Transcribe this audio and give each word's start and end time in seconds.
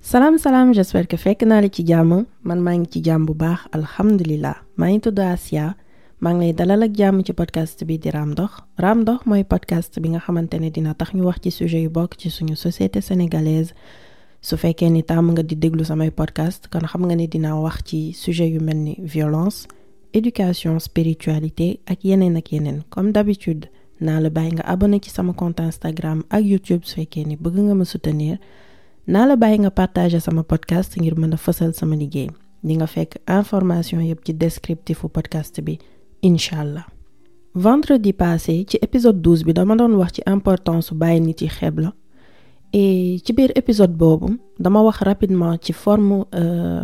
salaam 0.00 0.38
salaam 0.38 0.72
j'espère 0.74 1.06
que 1.08 1.16
fekk 1.16 1.42
naa 1.42 1.60
la 1.60 1.68
man 2.44 2.60
maa 2.60 2.76
ngi 2.78 2.88
ci 2.92 3.00
bu 3.26 3.34
baax 3.34 3.60
alhamdulilah 3.72 4.56
maa 4.76 4.90
ngi 4.90 5.00
podcast 7.34 7.84
bi 7.84 7.98
di 7.98 8.10
Raam 8.10 8.34
Dox. 8.34 8.50
Podcast 9.48 9.98
bi 10.00 10.08
nga 10.10 10.18
xamante 10.20 10.54
ne 10.60 10.70
dina 10.70 10.94
tax 10.94 11.14
ñu 11.14 11.22
wax 11.24 11.38
ci 11.42 11.50
sujet 11.50 11.82
yu 11.82 11.90
bokk 11.90 12.16
ci 12.16 12.28
suñu 12.30 12.54
société 12.56 13.00
sénégalaise. 13.00 13.74
Su 14.40 14.56
ni 14.56 15.02
nga 15.02 15.42
di 15.42 15.56
déglu 15.56 15.84
podcast 16.14 16.68
kon 16.68 16.86
xam 16.86 17.06
nga 17.06 17.14
ni 17.16 17.26
dina 17.28 17.56
wax 17.60 17.82
ci 17.84 18.12
sujet 18.12 18.48
yu 18.50 18.60
violence 19.02 19.66
éducation 20.12 20.78
spiritualité 20.78 21.80
ak 21.86 22.04
yeneen 22.04 22.36
ak 22.36 22.52
yeneen. 22.52 22.82
Comme 22.90 23.10
d'habitude 23.12 23.66
naa 24.00 24.20
la 24.20 24.30
bàyyi 24.30 24.52
nga 24.52 24.62
abonné 24.64 25.00
compte 25.34 25.60
Instagram 25.60 26.22
ak 26.30 26.44
YouTube 26.44 26.84
su 26.84 26.94
fekkee 26.96 27.24
ni 27.26 27.36
bëgg 27.36 27.58
soutenir 27.84 28.38
naa 29.12 29.26
la 29.26 29.36
bàyyi 29.36 29.58
nga 29.62 29.70
partager 29.70 30.20
sama 30.20 30.42
podcast 30.52 30.90
ngir 31.00 31.14
mën 31.20 31.32
a 31.34 31.36
fësal 31.44 31.72
sama 31.74 31.96
liggéey. 31.96 32.28
Di 32.66 32.74
nga 32.78 32.86
fekk 32.94 33.12
information 33.40 34.00
yëpp 34.08 34.24
ci 34.26 34.32
descriptifu 34.34 35.08
podcast 35.08 35.60
bi 35.66 35.78
incha 36.22 36.56
allah. 36.60 36.86
vendredi 37.54 38.12
passé 38.12 38.64
ci 38.68 38.76
épisode 38.86 39.20
12 39.22 39.44
bi 39.46 39.52
dama 39.52 39.74
doon 39.76 39.94
wax 39.96 40.12
ci 40.16 40.22
importance 40.26 40.86
su 40.88 40.94
bàyyi 40.94 41.20
nit 41.20 41.40
yi 41.40 41.48
xeeb 41.48 41.78
la. 41.78 41.92
Et 42.72 43.18
ci 43.24 43.32
biir 43.32 43.50
épisode 43.56 43.92
boobu 43.96 44.36
dama 44.58 44.82
wax 44.82 44.98
rapidement 45.02 45.56
ci 45.60 45.72
forme 45.72 46.24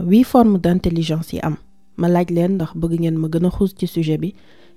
huit 0.09 0.25
formes 0.25 0.59
d'intelligence 0.61 1.33
yi 1.33 1.41
am. 1.42 1.56
Ma 1.97 2.09
laaj 2.09 2.28
leen 2.30 2.55
ndax 2.55 2.72
bëgg 2.75 3.00
ngeen 3.00 3.16
ma 3.19 3.28
gën 3.28 3.47
a 3.47 3.50
xuus 3.50 3.75
ci 3.78 3.86
sujet 3.86 4.19
bi. 4.19 4.34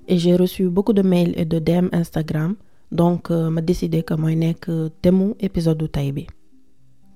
Et 0.10 0.18
j'ai 0.18 0.36
reçu 0.36 0.70
beaucoup 0.70 0.94
de 0.94 1.02
mails 1.02 1.34
et 1.38 1.46
de 1.46 1.60
DM 1.60 1.88
Instagram. 1.92 2.56
Donc 2.92 3.30
ma 3.30 3.62
décidé 3.62 4.04
que 4.04 4.14
mooy 4.14 4.36
nekk 4.36 4.70
thème 5.02 5.34
épisode 5.40 5.78
du 5.78 5.90
tey 5.90 6.12
bi. 6.12 6.28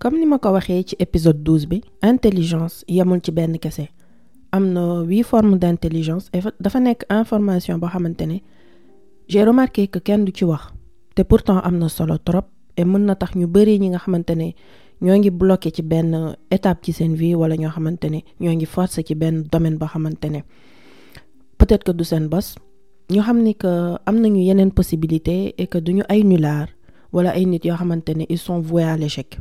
Comme 0.01 0.17
ni 0.17 0.25
ma 0.25 0.39
ko 0.41 0.49
waxee 0.57 0.81
ci 0.83 0.95
épisode 0.97 1.43
12 1.45 1.69
bi 1.69 1.77
intelligence 2.01 2.81
yemul 2.89 3.21
ci 3.21 3.29
benn 3.31 3.59
kese. 3.61 3.85
Am 4.51 4.65
na 4.73 5.03
huit 5.05 5.21
formes 5.23 5.59
d'intelligence 5.61 6.25
et 6.33 6.41
dafa 6.59 6.79
nekk 6.81 7.05
information 7.09 7.77
boo 7.77 7.87
xamante 7.87 8.25
j'ai 9.29 9.43
remarqué 9.45 9.87
que 9.87 9.99
kenn 9.99 10.25
du 10.25 10.31
ci 10.35 10.43
wax. 10.43 10.73
Te 11.13 11.21
pourtant 11.21 11.59
am 11.61 11.77
na 11.77 11.87
solo 11.87 12.17
trop 12.17 12.45
et 12.75 12.83
mën 12.83 13.05
na 13.05 13.15
tax 13.15 13.35
ñu 13.35 13.45
bari 13.47 13.77
ñi 13.79 13.89
nga 13.89 13.99
xamante 13.99 14.33
ñoo 15.01 15.17
ngi 15.17 15.29
bloqué 15.29 15.69
ci 15.71 15.83
benn 15.83 16.35
étape 16.49 16.83
ci 16.83 16.93
seen 16.93 17.13
vie 17.13 17.35
wala 17.35 17.55
ñoo 17.55 17.69
xamante 17.69 18.07
ñoo 18.39 18.53
ngi 18.55 18.65
forcé 18.65 19.03
ci 19.05 19.13
benn 19.13 19.43
domaine 19.51 19.77
boo 19.77 19.85
xamante 19.87 20.27
peut-être 21.59 21.83
que 21.83 21.91
du 21.91 22.03
seen 22.03 22.27
bos. 22.27 22.55
Ñu 23.11 23.21
xam 23.21 23.43
ni 23.43 23.53
que 23.53 23.97
am 24.07 24.19
nañu 24.19 24.41
yeneen 24.41 24.71
possibilité 24.71 25.53
et 25.61 25.67
que 25.67 25.77
duñu 25.77 26.01
ay 26.09 26.23
nulard 26.23 26.69
wala 27.13 27.29
ay 27.35 27.45
nit 27.45 27.63
yoo 27.65 27.75
xamante 27.77 28.09
ils 28.29 28.39
sont 28.39 28.59
voués 28.61 28.83
à 28.83 28.97
l'échec 28.97 29.37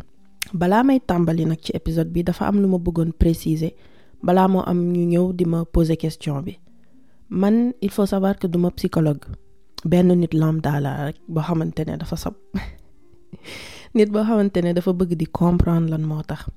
balaa 0.53 0.83
may 0.83 1.01
tàmbali 1.01 1.45
nag 1.47 1.61
ci 1.65 1.73
épisode 1.75 2.11
bi 2.13 2.23
dafa 2.23 2.47
am 2.47 2.61
lu 2.63 2.69
ma 2.69 2.79
bëggoon 2.79 3.13
préciser 3.19 3.75
balaa 4.23 4.49
moo 4.49 4.63
am 4.67 4.79
ñu 4.93 5.05
ñëw 5.13 5.33
di 5.33 5.45
ma 5.45 5.65
poser 5.65 5.97
question 5.97 6.43
bi. 6.43 6.59
Man 7.31 7.73
il 7.81 7.91
faut 7.91 8.07
savoir 8.07 8.37
que 8.39 8.47
duma 8.49 8.71
psychologue. 8.73 9.25
Benn 9.85 10.09
nit 10.19 10.35
lambda 10.35 10.81
la 10.81 11.07
rek 11.07 11.17
boo 11.29 11.41
xamante 11.43 11.81
ne 11.87 11.97
dafa 11.97 12.17
sab. 12.17 12.35
Nit 13.95 14.11
boo 14.11 14.25
xamante 14.25 14.57
ne 14.63 14.73
dafa 14.75 14.93
bëgg 14.93 15.15
di 15.17 15.27
comprendre 15.27 15.91
lan 15.91 16.03
moo 16.03 16.23
tax. 16.23 16.49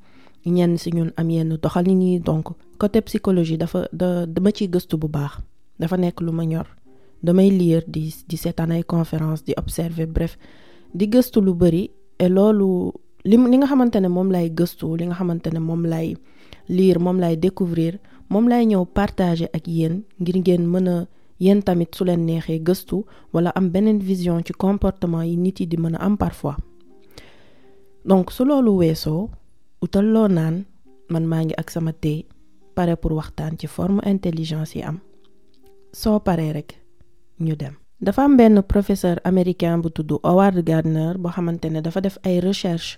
Ñenn 0.45 0.77
si 0.77 0.89
ñun 0.91 1.11
am 1.15 1.29
yenn 1.29 1.57
doxalin 1.61 2.01
yi 2.01 2.19
donc 2.19 2.47
côté 2.79 3.01
psychologie 3.01 3.57
dafa 3.57 3.87
da 3.93 4.25
dama 4.25 4.49
ciy 4.51 4.67
gëstu 4.67 4.97
bu 4.97 5.07
baax. 5.07 5.37
Dafa 5.79 5.95
nekk 5.97 6.21
lu 6.21 6.31
ma 6.31 6.43
ñor. 6.43 6.65
Damay 7.23 7.49
lire 7.51 7.83
di 7.87 8.11
di 8.27 8.35
seetaan 8.37 8.71
ay 8.71 8.83
conférence 8.83 9.43
di 9.45 9.53
observer 9.55 10.07
bref. 10.07 10.37
Di 10.93 11.07
gëstu 11.07 11.39
lu 11.39 11.53
bari 11.53 11.91
et 12.19 12.29
loolu 12.29 12.91
li 13.29 13.35
li 13.51 13.57
nga 13.57 13.67
xamante 13.71 13.97
ne 14.01 14.07
lay 14.35 14.47
gëstu 14.59 14.97
li 14.97 15.05
lire 16.75 16.99
moom 16.99 17.19
découvrir 17.35 17.99
moom 18.29 18.47
lay 18.51 18.63
ñëw 18.65 18.83
partager 18.97 19.49
ak 19.57 19.67
yéen 19.67 20.03
ngir 20.19 20.37
ngeen 20.41 20.63
mën 20.73 20.87
a 20.87 20.97
tamit 21.61 21.91
su 21.95 22.03
gëstu 22.67 23.05
wala 23.33 23.49
vision 24.09 24.43
ci 24.45 24.53
comportement 24.53 25.23
yi 25.23 25.35
nit 25.37 25.59
yi 25.59 25.67
di 25.67 25.77
am 25.99 26.17
parfois. 26.17 26.57
Donc 28.05 28.31
su 28.31 28.43
loolu 28.45 28.71
utal 29.81 30.05
man 31.09 31.25
maa 31.25 31.43
ngi 31.43 31.53
ak 31.57 31.69
sama 31.71 31.91
thé 31.93 32.25
pare 32.75 32.95
pour 32.95 33.11
forme 33.67 33.99
intelligence 34.05 34.75
yi 34.75 34.81
am. 34.83 34.99
Soo 35.91 36.19
paree 36.19 36.51
rek 36.53 36.69
ñu 37.39 37.55
dem. 37.55 37.73
Dafa 38.01 38.23
am 38.23 38.35
professeur 38.67 39.19
américain 39.23 39.77
bu 39.79 39.89
Howard 40.23 40.63
Gardner 40.65 41.17
dafa 41.81 42.01
ay 42.23 42.39
recherche 42.39 42.97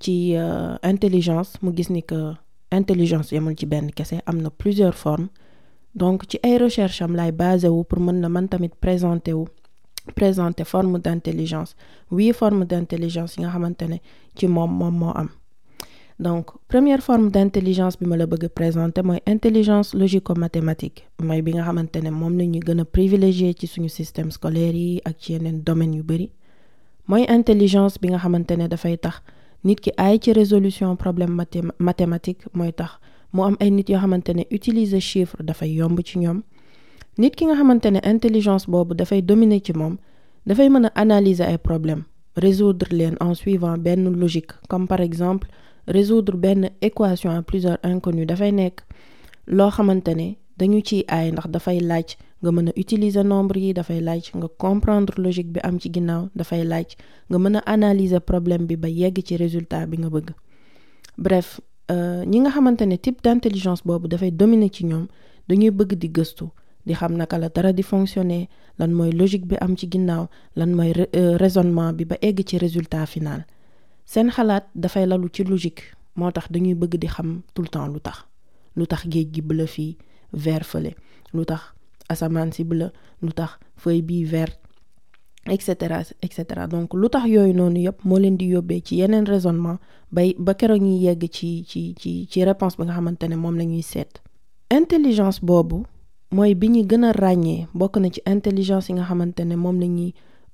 ci 0.00 0.34
intelligence 0.82 1.58
mu 1.62 1.72
gis 1.76 1.90
ni 1.90 2.02
que 2.02 2.34
intelligence 2.70 3.32
yemul 3.34 3.54
ci 3.56 3.66
benn 3.66 3.90
kese 3.90 4.20
am 4.26 4.40
na 4.42 4.50
plusieurs 4.50 4.94
formes. 4.96 5.28
Donc 5.94 6.26
ci 6.28 6.38
ay 6.42 6.58
recherche 6.58 7.02
am 7.02 7.14
lay 7.16 7.32
basé 7.32 7.68
wu 7.68 7.84
pour 7.84 8.00
mën 8.00 8.20
na 8.20 8.28
man 8.28 8.48
tamit 8.48 8.72
présenter 8.80 9.32
wu 9.32 9.46
présenter 10.14 10.64
forme 10.64 10.98
d'intelligence 10.98 11.74
huit 12.10 12.32
formes 12.34 12.64
d'intelligence 12.66 13.36
yi 13.36 13.42
nga 13.42 13.50
xamante 13.50 13.82
ne 13.88 13.96
ci 14.36 14.46
moom 14.46 14.70
moom 14.70 14.94
moo 14.98 15.12
am. 15.14 15.28
Donc 16.18 16.50
première 16.68 17.02
forme 17.02 17.30
d'intelligence 17.30 17.98
bi 17.98 18.06
ma 18.06 18.16
la 18.16 18.26
bëgg 18.26 18.44
a 18.44 18.48
présenter 18.48 19.02
mooy 19.02 19.20
intelligence 19.26 19.94
logico-mathématique 19.94 21.08
mooy 21.22 21.40
bi 21.42 21.52
nga 21.54 21.62
xamante 21.64 21.96
ne 22.02 22.10
moom 22.10 22.36
la 22.38 22.44
ñu 22.44 22.60
gën 22.60 22.80
a 22.80 22.84
privilégié 22.84 23.54
ci 23.58 23.66
suñu 23.66 23.88
système 23.88 24.30
scolaire 24.30 24.74
yi 24.74 25.00
ak 25.04 25.16
ci 25.18 25.32
yeneen 25.32 25.62
domaines 25.62 25.96
yu 25.96 26.02
bari. 26.02 26.30
Mooy 27.08 27.24
intelligence 27.28 27.98
bi 28.00 28.08
nga 28.08 28.18
xamante 28.18 28.52
ne 28.56 28.68
dafay 28.68 28.96
tax 28.98 29.22
nit 29.64 29.80
ki 29.80 29.90
aay 29.96 30.18
ci 30.18 30.32
résolution 30.32 30.96
problème 30.96 31.34
mathématique 31.78 32.42
mooy 32.54 32.72
tax 32.72 32.98
mu 33.32 33.42
am 33.42 33.56
ay 33.60 33.70
nit 33.70 33.88
yoo 33.88 33.98
utiliser 34.50 35.00
chiffre 35.00 35.36
dafay 35.42 35.70
yomb 35.70 36.00
ci 36.04 36.18
ñoom. 36.18 36.42
Nit 37.18 37.32
ki 37.34 37.46
nga 37.48 37.56
xamante 37.56 37.88
ne 37.90 38.00
intelligence 38.04 38.66
boobu 38.68 38.92
dafay 38.94 39.22
dominer 39.24 39.60
ci 39.64 39.72
moom 39.72 39.96
dafay 40.46 40.68
mën 40.68 40.84
a 40.84 40.92
analyser 40.94 41.46
ay 41.48 41.56
problèmes 41.58 42.04
résoudre 42.36 42.86
leen 42.92 43.16
en 43.20 43.32
suivant 43.34 43.78
benn 43.78 44.04
logique 44.20 44.52
comme 44.68 44.86
par 44.86 45.00
exemple 45.00 45.48
résoudre 45.88 46.36
benn 46.36 46.68
équation 46.82 47.30
à 47.30 47.40
plusieurs 47.42 47.78
inconnus 47.82 48.26
dafay 48.26 48.52
nekk 48.52 48.82
loo 49.46 49.70
xamante 49.70 50.08
ne 50.14 50.28
dañu 50.58 50.80
ciy 50.84 51.04
aay 51.08 51.32
ndax 51.32 51.46
dafay 51.50 51.80
laaj 51.80 52.16
nga 52.42 52.50
mën 52.52 52.68
a 52.68 52.72
utiliser 52.76 53.24
nombre 53.24 53.58
yi 53.60 53.72
dafay 53.74 54.00
laaj 54.00 54.30
nga 54.34 54.48
comprendre 54.58 55.14
logique 55.22 55.52
bi 55.52 55.60
am 55.62 55.78
ci 55.80 55.88
ginnaaw 55.92 56.28
dafay 56.34 56.64
laaj 56.64 56.96
nga 57.30 57.38
mën 57.38 57.56
a 57.56 57.60
analyser 57.66 58.20
problème 58.20 58.66
bi 58.66 58.76
ba 58.76 58.88
yegg 58.88 59.18
ci 59.24 59.36
résultat 59.36 59.86
bi 59.86 59.96
nga 59.98 60.08
bëgg. 60.10 60.30
Bref 61.18 61.60
ñi 62.26 62.38
nga 62.40 62.50
xamante 62.50 62.82
ne 62.86 62.96
type 62.98 63.22
d'intelligence 63.22 63.82
boobu 63.84 64.08
dafay 64.08 64.30
dominer 64.30 64.70
ci 64.72 64.84
ñoom 64.84 65.06
dañuy 65.48 65.70
bëgg 65.70 65.94
di 65.98 66.08
gëstu 66.08 66.46
di 66.86 66.92
xam 66.94 67.16
naka 67.16 67.38
la 67.38 67.48
dara 67.48 67.72
di 67.72 67.82
fonctionner 67.82 68.46
lan 68.78 68.92
mooy 68.92 69.10
logique 69.12 69.46
bi 69.46 69.56
am 69.60 69.76
ci 69.76 69.86
ginnaaw 69.90 70.28
lan 70.56 70.70
mooy 70.74 70.92
raisonnement 71.42 71.92
bi 71.92 72.04
ba 72.04 72.16
egg 72.20 72.42
ci 72.46 72.58
résultat 72.58 73.06
final. 73.06 73.44
Seen 74.04 74.30
xalaat 74.30 74.64
dafay 74.74 75.06
lalu 75.06 75.28
ci 75.32 75.44
logique 75.44 75.82
moo 76.16 76.30
tax 76.30 76.46
dañuy 76.50 76.74
bëgg 76.74 76.96
di 76.98 77.06
xam 77.06 77.40
tout 77.54 77.62
le 77.62 77.68
temps 77.68 77.86
lu 77.88 78.00
tax 78.00 78.24
lu 78.76 78.86
tax 78.86 79.06
géej 79.08 79.28
gi 79.34 79.42
bleu 79.42 79.66
fii 79.66 79.96
vert 80.36 80.64
fële. 80.64 80.92
Lu 81.34 81.44
tax 81.44 81.72
asamaan 82.08 82.52
si 82.52 82.64
bleu 82.64 82.90
lu 83.22 83.32
tax 83.32 83.58
feuille 83.76 84.02
bii 84.02 84.24
vert 84.24 84.54
et 85.48 85.60
cetera 85.62 86.00
et 86.22 86.32
cetera. 86.32 86.66
Donc 86.66 86.94
lu 86.94 87.08
tax 87.08 87.26
yooyu 87.26 87.52
noonu 87.54 87.80
yëpp 87.86 88.04
moo 88.04 88.18
leen 88.18 88.36
di 88.36 88.46
yóbbee 88.54 88.80
ci 88.82 88.96
yeneen 89.00 89.26
raisonnement 89.26 89.78
bay 90.12 90.34
ba 90.38 90.54
keroog 90.54 90.82
ñuy 90.82 91.02
yegg 91.06 91.22
ci 91.30 91.64
ci 91.66 91.94
ci 91.98 92.26
ci 92.30 92.44
réponse 92.44 92.76
bi 92.76 92.84
nga 92.84 92.92
xamante 92.94 93.24
ne 93.28 93.36
moom 93.36 93.56
la 93.56 93.64
ñuy 93.64 93.82
seet. 93.82 94.20
Intelligence 94.70 95.40
boobu 95.42 95.84
mooy 96.30 96.54
bi 96.54 96.68
ñu 96.68 96.82
gën 96.86 97.04
a 97.04 97.12
ràññee 97.12 97.66
bokk 97.74 97.96
na 97.98 98.10
ci 98.10 98.20
intelligence 98.26 98.88
yi 98.88 98.94
nga 98.94 99.04
xamante 99.04 99.40
ne 99.44 99.56
moom 99.56 99.80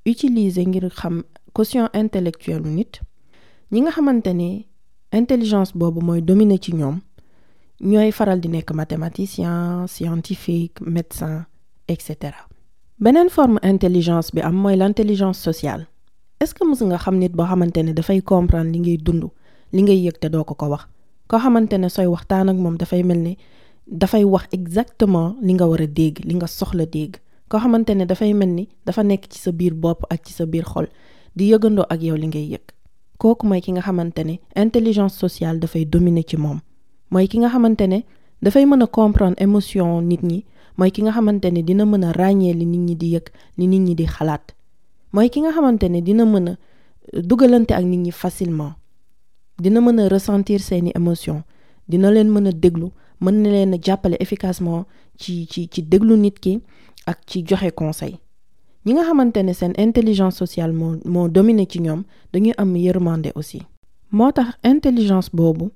utiliser 0.07 0.67
ngir 0.67 0.89
xam 0.91 1.23
quotient 1.53 1.89
intellectuel 1.95 2.63
nit. 2.63 3.01
Ñi 3.73 3.81
nga 3.81 3.91
xamante 3.91 4.31
intelligence 5.13 5.73
boobu 5.75 6.01
mooy 6.01 6.21
dominer 6.23 6.59
ci 6.59 6.73
ñoom 6.75 7.01
ñooy 7.83 8.13
faral 8.15 8.39
di 8.41 8.49
nekk 8.49 8.71
mathématicien 8.79 9.87
scientifique 9.89 10.81
médecin 10.81 11.47
et 11.89 12.01
cetera. 12.01 12.47
Beneen 13.01 13.29
forme 13.29 13.59
intelligence 13.63 14.31
bi 14.33 14.41
am 14.41 14.55
mooy 14.55 14.77
l'intelligence 14.77 15.39
sociale. 15.41 15.89
Est-ce 16.41 16.55
que 16.55 16.65
mës 16.65 16.81
nga 16.87 16.99
xam 16.99 17.19
nit 17.19 17.31
boo 17.35 17.45
xamante 17.45 17.79
ne 17.83 17.93
dafay 17.93 18.23
comprendre 18.23 18.71
li 18.73 18.79
ngay 18.79 18.97
dund 18.99 19.25
li 19.73 19.83
ngay 19.83 19.99
yëg 20.07 20.19
te 20.21 20.29
doo 20.29 20.45
ko 20.45 20.55
ko 20.55 20.67
wax? 20.71 20.87
Koo 21.27 21.39
xamante 21.43 21.73
ne 21.79 21.89
sooy 21.89 22.07
waxtaan 22.07 22.49
ak 22.51 22.57
moom 22.57 22.77
exactement 24.53 25.37
li 25.43 25.53
nga 25.55 25.67
war 25.67 25.81
a 25.83 25.87
dégg 25.87 26.21
li 26.25 26.35
nga 26.37 26.47
soxla 26.47 26.87
dégg. 26.87 27.17
Koo 27.49 27.59
xamante 27.59 27.91
ne 27.95 28.05
dafay 28.07 28.33
mel 28.33 28.49
ni 28.49 28.69
dafa 28.87 29.03
nekk 29.03 29.27
ci 29.29 29.39
sa 29.41 29.51
biir 29.51 29.75
bopp 29.75 30.05
ak 30.09 30.23
ci 30.25 30.33
sa 30.33 30.45
di 31.35 31.51
yëgandoo 31.51 31.87
ak 31.91 32.01
yow 32.03 32.15
li 32.17 32.27
ngay 32.29 32.47
yëg. 32.55 32.63
Kooku 33.19 33.47
mooy 33.47 33.61
ki 33.61 33.73
nga 33.73 33.83
xamante 33.83 34.23
ne 34.25 34.39
intelligence 34.55 35.15
sociale 35.19 35.59
dafay 35.59 35.85
dominer 35.85 36.23
ci 36.25 36.37
mooy 37.13 37.29
ki 37.29 37.39
nga 37.45 37.49
xamante 37.53 37.85
ne 37.87 37.99
dafay 38.43 38.65
mën 38.67 38.83
a 38.83 38.87
comprendre 38.87 39.37
émotion 39.39 40.01
nit 40.01 40.23
ñi 40.23 40.45
mooy 40.79 40.91
ki 40.91 41.03
nga 41.05 41.13
xamante 41.13 41.45
ne 41.53 41.61
dina 41.63 41.85
mën 41.85 42.05
a 42.05 42.13
ràññee 42.13 42.55
li 42.57 42.65
nit 42.67 42.81
ñi 42.89 42.95
di 42.97 43.09
yëg 43.15 43.27
li 43.59 43.67
nit 43.69 43.81
ñi 43.87 43.95
di 43.95 44.07
xalaat. 44.07 44.55
Mooy 45.13 45.29
ki 45.29 45.41
nga 45.45 45.53
xamante 45.53 45.85
ne 45.89 46.01
dina 46.01 46.25
mën 46.25 46.49
a 46.49 46.57
dugalante 47.21 47.73
ak 47.75 47.85
nit 47.85 47.99
ñi 48.01 48.11
facilement. 48.13 48.73
Dina 49.61 49.81
mën 49.81 49.99
a 50.01 50.09
ressentir 50.09 50.61
seeni 50.61 50.91
émotion 50.97 51.43
dina 51.89 52.11
leen 52.11 52.31
mën 52.33 52.47
a 52.49 52.53
déglu 52.53 52.89
mën 53.21 53.33
na 53.43 53.49
leen 53.51 53.77
jàppale 53.85 54.17
efficacement 54.19 54.87
ci 55.19 55.47
ci 55.47 55.69
ci 55.69 55.83
déglu 55.83 56.17
nit 56.17 56.39
ki 56.41 56.61
ak 57.07 57.19
ci 57.27 57.45
joxe 57.47 57.71
conseil. 57.75 58.17
Ñi 58.87 58.95
nga 58.95 59.05
xamante 59.05 59.37
ne 59.43 59.53
seen 59.53 59.73
intelligence 59.77 60.37
sociale 60.39 60.73
moo 60.73 60.97
moo 61.05 61.29
dominé 61.29 61.67
ci 61.69 61.79
ñoom 61.81 62.05
dañuy 62.33 62.55
am 62.57 62.75
yërmande 62.77 63.33
aussi. 63.35 63.61
Moo 64.11 64.33
tax 64.33 64.57
intelligence 64.65 65.29
boobu 65.33 65.71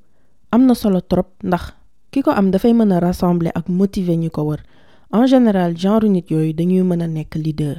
am 0.56 0.64
na 0.66 0.74
solo 0.74 1.00
trop 1.04 1.28
ndax 1.44 1.64
ki 2.10 2.22
ko 2.24 2.30
mën 2.72 2.92
a 2.96 3.00
en 5.12 5.26
général 5.32 5.76
genre 5.76 6.08
nit 6.08 6.30
yooyu 6.30 6.52
dañuy 6.54 6.82
mën 6.82 7.02
a 7.02 7.06
leader. 7.36 7.76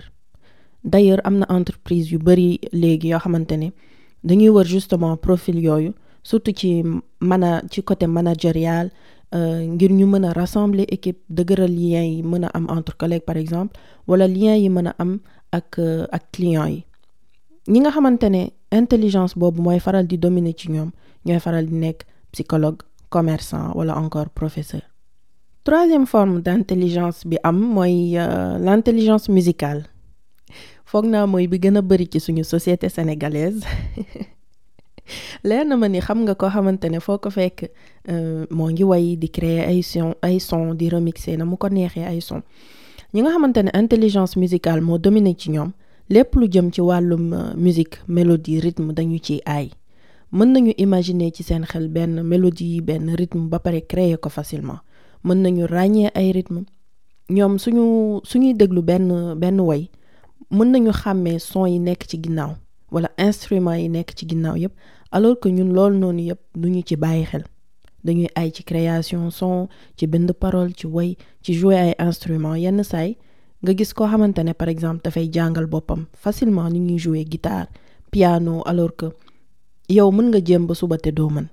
D'ailleurs 0.83 1.21
am 1.25 1.39
na 1.39 1.45
entreprise 1.50 2.12
yu 2.12 2.19
bari 2.19 2.59
léegi 2.71 3.07
yoo 3.09 3.19
justement 4.63 5.18
profil 5.18 5.57
yooyu 5.59 5.91
surtout 6.24 6.56
ci 6.59 6.83
mana 7.19 7.62
ci 7.71 7.81
côté 7.81 8.06
ngir 9.74 9.91
ñu 9.91 10.06
mën 10.06 10.25
a 10.25 10.33
équipe 10.88 11.21
mën 12.24 12.44
a 12.44 12.50
am 12.53 12.68
entre 12.69 12.95
collègues 12.95 13.25
par 13.25 13.38
exemple 13.38 13.74
wala 14.07 14.27
lien 14.27 14.56
yi 14.56 14.69
mën 14.69 14.88
a 14.88 14.95
am 15.00 15.19
ak 15.51 15.79
ak 16.12 16.24
clients 16.31 16.68
yi. 16.69 16.85
Ñi 17.68 17.79
intelligence 18.71 19.33
boobu 19.35 19.62
mooy 19.63 19.79
faral 19.79 20.06
psychologue 22.38 22.81
commerçant 23.10 23.74
wala 23.74 23.98
encore 23.98 24.30
professeur. 24.30 24.81
Troisième 25.63 26.06
forme 26.06 26.42
d'intelligence 26.42 27.25
bi 27.25 27.38
am 27.44 27.57
mooy 27.60 28.13
l'intelligence 28.68 29.28
musicale. 29.30 29.84
Foog 30.86 31.06
naa 31.12 31.25
mooy 31.28 31.48
bi 31.48 31.57
gën 31.60 31.78
a 31.78 31.81
ci 32.12 32.19
suñu 32.19 32.44
société 32.44 32.89
sénégalaise. 32.89 33.63
Leer 35.44 35.66
na 35.66 35.75
ma 35.78 35.88
ni 35.89 36.00
xam 36.00 36.19
nga 36.24 36.36
ko 36.36 36.48
xamante 36.50 36.86
ne 36.89 37.00
fekk 37.00 37.72
moo 38.51 38.69
ngi 38.69 38.84
way 38.84 39.16
di 39.18 39.30
créer 39.30 39.68
ay 39.68 39.81
son 39.81 40.13
ay 40.22 40.39
son 40.39 40.74
di 40.75 40.89
remixer 40.89 41.38
na 41.38 41.45
mu 41.45 41.57
ko 41.57 41.68
neexee 41.69 42.06
ay 42.06 42.22
son. 42.22 42.42
Ñi 43.13 43.22
nga 43.22 43.31
xamante 43.31 43.60
intelligence 43.74 44.36
musicale 44.38 44.81
moo 44.81 44.98
dominé 44.98 45.34
ci 45.38 45.50
ñoom 45.51 45.72
lépp 46.10 46.36
lu 46.36 46.48
jëm 46.51 46.72
ci 46.72 46.81
wàllum 46.81 47.54
musique 47.57 47.98
mélodie 48.07 48.60
rythme 48.60 48.94
dañu 48.94 49.18
ciy 49.24 49.42
aay 49.45 49.72
mën 50.31 50.50
nañu 50.53 50.71
imaginer 50.77 51.31
ci 51.31 51.44
seen 51.44 51.63
xel 51.65 51.88
benn 51.88 52.21
mélodie 52.24 52.81
benn 52.81 53.15
rythme 53.15 53.47
ba 53.50 53.59
pare 53.59 53.81
créer 53.88 54.18
facilement. 54.29 54.79
Mën 55.24 55.35
nañu 55.41 55.65
ràññee 55.68 56.12
ay 56.13 56.31
rythme 56.31 56.62
ñoom 57.29 57.57
suñu 57.59 58.19
suñuy 58.24 58.53
déglu 58.53 58.81
benn 58.81 59.35
benn 59.41 59.59
way 59.62 59.89
mën 60.51 60.71
nañu 60.71 60.91
xàmmee 60.91 61.39
son 61.39 61.65
yi 61.68 61.79
nekk 61.79 62.03
ci 62.09 62.18
ginnaaw 62.24 62.51
wala 62.91 63.09
instrument 63.18 63.77
yi 63.79 63.89
nekk 63.89 64.09
alors 65.12 65.39
que 65.39 65.50
ñun 65.50 65.74
loolu 65.74 65.97
noonu 65.97 66.21
yépp 66.21 66.39
duñu 66.56 66.81
ci 66.85 66.95
bàyyi 66.97 67.25
xel. 67.25 67.44
Dañuy 68.03 68.27
création 68.65 69.29
son 69.31 69.68
ci 69.97 70.07
bind 70.07 70.31
parole 70.33 70.74
ci 70.75 70.88
ci 71.41 71.53
jouer 71.53 71.75
ay 71.77 71.95
instrument 72.00 72.56
yenn 72.56 72.83
saay 72.83 73.18
nga 73.63 73.74
gis 73.77 73.94
koo 73.94 74.07
xamante 74.07 74.41
par 74.53 74.69
exemple 74.69 75.01
dafay 75.03 75.29
jàngal 75.33 75.65
boppam 75.65 76.06
facilement 76.13 76.69
ni 76.69 76.79
ñuy 76.79 77.00
jouer 77.00 77.25
guitare 77.25 77.68
piano 78.12 78.62
alors 78.65 78.95
que 78.95 79.07
yow 79.89 80.12
mën 80.12 80.28
nga 80.30 80.39
jéem 80.44 80.66
ba 80.68 80.74
suba 80.75 80.98
te 80.98 81.12
doo 81.12 81.30
mën. 81.30 81.48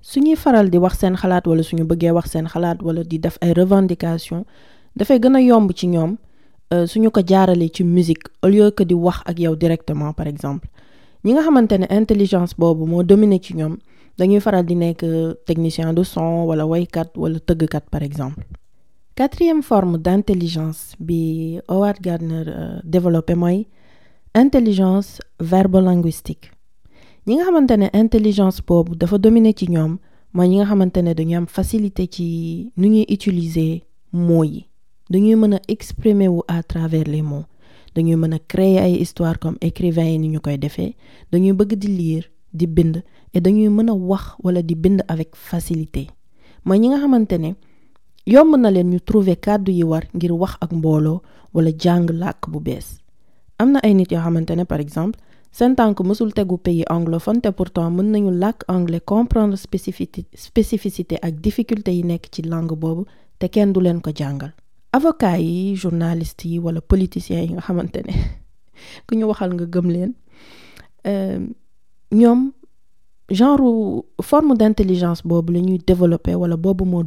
Suñuy 0.00 0.36
faral 0.36 0.70
di 0.70 0.78
wax 0.78 0.98
seen 0.98 1.14
xalaat 1.16 1.46
wala 1.46 1.62
suñu 1.62 1.84
bëggee 1.84 2.10
wax 2.10 2.30
seen 2.30 2.46
xalaat 2.48 2.82
wala 2.82 3.04
di 3.04 3.18
def 3.18 3.38
ay 3.40 3.52
revendication 3.54 4.44
dafay 4.96 5.18
gën 5.20 5.36
a 5.36 5.40
yomb 5.40 5.72
ci 5.74 5.86
ñoom 5.86 6.16
suñu 6.86 7.10
ko 7.10 7.20
jaaralee 7.26 7.70
ci 7.72 7.84
musique 7.84 8.26
au 8.42 8.48
lieu 8.48 8.70
que 8.70 8.82
di 8.84 8.94
wax 8.94 9.22
ak 9.26 9.38
yow 9.38 9.54
directement 9.56 10.12
par 10.12 10.26
exemple. 10.26 10.68
Ñi 11.24 11.32
nga 11.34 11.42
xamante 11.42 11.72
ne 11.78 11.86
intelligence 11.90 12.54
boobu 12.58 12.86
moo 12.86 13.02
dominé 13.04 13.38
ci 13.40 13.54
ñoom 13.54 13.76
dañuy 14.18 14.40
faral 14.40 14.64
di 14.66 14.74
nekk 14.74 15.04
technicien 15.46 15.92
de 15.94 16.02
son 16.02 16.44
wala 16.46 16.66
waykat 16.66 17.16
wala 17.16 17.38
tëggkat 17.38 17.84
par 17.90 18.02
exemple. 18.02 18.42
Quatrième 19.14 19.62
forme 19.62 19.98
d'intelligence 19.98 20.94
bi 20.98 21.60
Howard 21.68 22.00
Gardner 22.00 22.44
développé 22.82 23.34
mooy 23.34 23.66
intelligence 24.34 25.20
verbolinguistique 25.38 26.50
ñi 27.26 27.34
nga 27.36 27.44
xamante 27.46 27.76
ne 27.78 27.86
intelligence 27.94 28.58
boobu 28.66 28.94
dafa 29.00 29.16
dominé 29.18 29.52
ci 29.54 29.66
ñoom 29.70 29.92
mooy 30.34 30.48
ñi 30.48 30.56
nga 30.58 30.66
xamante 30.70 30.98
ne 31.02 31.14
dañu 31.14 31.36
am 31.38 31.46
facilité 31.46 32.06
ci 32.10 32.72
nu 32.76 32.86
ñuy 32.88 33.06
utiliser 33.14 33.82
mots 34.12 34.44
yi. 34.52 34.60
Dañuy 35.10 35.36
mën 35.36 35.54
a 35.54 35.60
exprimer 35.68 36.28
wu 36.28 36.40
à 36.48 36.62
travers 36.64 37.04
les 37.06 37.22
mots. 37.22 37.44
Dañuy 37.94 38.16
mën 38.16 38.32
a 38.34 38.38
créer 38.40 38.78
ay 38.80 38.94
histoire 39.00 39.38
comme 39.38 39.56
écrivain 39.60 40.08
yi 40.10 40.18
ni 40.18 40.28
ñu 40.30 40.40
koy 40.40 40.58
defee. 40.58 40.96
Dañuy 41.30 41.52
bëgg 41.52 41.74
di 41.78 41.86
lire 41.88 42.26
di 42.52 42.66
bind 42.66 43.04
et 43.34 43.40
dañuy 43.40 43.68
mën 43.68 43.88
a 43.90 43.94
wax 43.94 44.34
wala 44.42 44.60
di 44.62 44.74
bind 44.74 45.04
avec 45.06 45.36
facilité. 45.36 46.08
Mooy 46.64 46.78
ñi 46.80 46.88
nga 46.88 46.98
xamante 46.98 47.38
ne 47.38 47.54
yomb 48.26 48.56
na 48.56 48.70
leen 48.70 48.90
ñu 48.90 49.00
trouver 49.00 49.36
kàddu 49.38 49.70
yi 49.70 49.84
war 49.84 50.02
ngir 50.14 50.32
wax 50.32 50.56
ak 50.60 50.72
mbooloo 50.72 51.22
wala 51.54 51.70
jàng 51.78 52.10
làkk 52.10 52.48
bu 52.50 52.58
bees. 52.60 52.98
Am 53.58 53.70
na 53.72 53.78
ay 53.84 53.94
nit 53.94 54.10
yoo 54.10 54.20
xamante 54.22 54.50
ne 54.56 54.64
par 54.64 54.80
exemple 54.80 55.20
seen 55.52 55.74
tànk 55.76 56.00
mësul 56.08 56.32
tegu 56.36 56.56
pays 56.58 56.84
anglophone 56.90 57.40
te 57.44 57.50
pourtant 57.58 57.90
mën 57.90 58.08
nañu 58.12 58.30
anglais 58.68 59.00
comprendre 59.04 59.56
spécificité 59.56 60.24
spécificité 60.34 61.18
ak 61.22 61.34
difficulté 61.46 61.92
yi 61.96 62.02
nekk 62.04 62.24
ci 62.32 62.42
langue 62.42 62.76
boobu 62.82 63.04
te 63.38 63.46
kenn 63.48 63.72
avocat 64.92 65.38
yi 65.40 65.76
politiciens 66.80 67.42
yi 67.46 67.52
nga 67.54 67.60
ku 69.06 69.14
ñoom 72.12 72.52
genre 73.30 74.04
forme 74.22 74.54
d'intelligence 74.56 75.22
boobu 75.24 75.52
la 75.52 75.60
ñuy 75.60 75.78
développer 75.86 76.34
wala 76.34 76.56
boobu 76.56 76.84
moo 76.84 77.02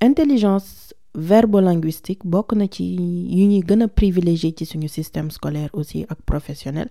intelligence 0.00 0.87
verbolinguistique 1.14 2.24
bokk 2.24 2.52
na 2.54 2.66
ci 2.68 2.84
yu 2.94 3.46
ñuy 3.48 3.60
gën 3.66 3.82
a 3.82 3.88
privilégié 3.88 4.52
ci 4.56 4.64
suñu 4.66 4.88
système 4.88 5.30
scolaire 5.30 5.70
aussi 5.72 6.04
ak 6.08 6.18
professionnel. 6.26 6.88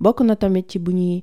Bokk 0.00 0.20
na 0.22 0.36
tamit 0.36 0.64
ci 0.70 0.78
bu 0.78 0.92
ñuy 0.92 1.22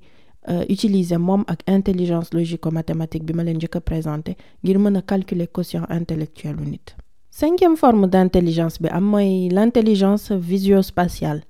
utiliser 0.70 1.18
moom 1.20 1.44
ak 1.48 1.64
intelligence 1.68 2.30
logico-mathématique 2.34 3.24
bi 3.26 3.34
ma 3.34 3.44
leen 3.44 3.58
njëkk 3.58 3.76
a 3.76 3.82
présenté 3.82 4.36
ngir 4.64 4.80
mën 4.80 4.96
a 4.98 5.02
calculer 5.02 5.48
quotient 5.48 5.86
intellectuel 5.90 6.56
u 6.60 6.66
nit. 6.70 6.96
Cinquième 7.30 7.76
forme 7.78 8.08
d'intelligence 8.08 8.82
bi 8.82 8.88
am 8.90 9.04
mooy 9.04 9.50
l'intelligence 9.50 10.32
visio-spatiale 10.32 11.42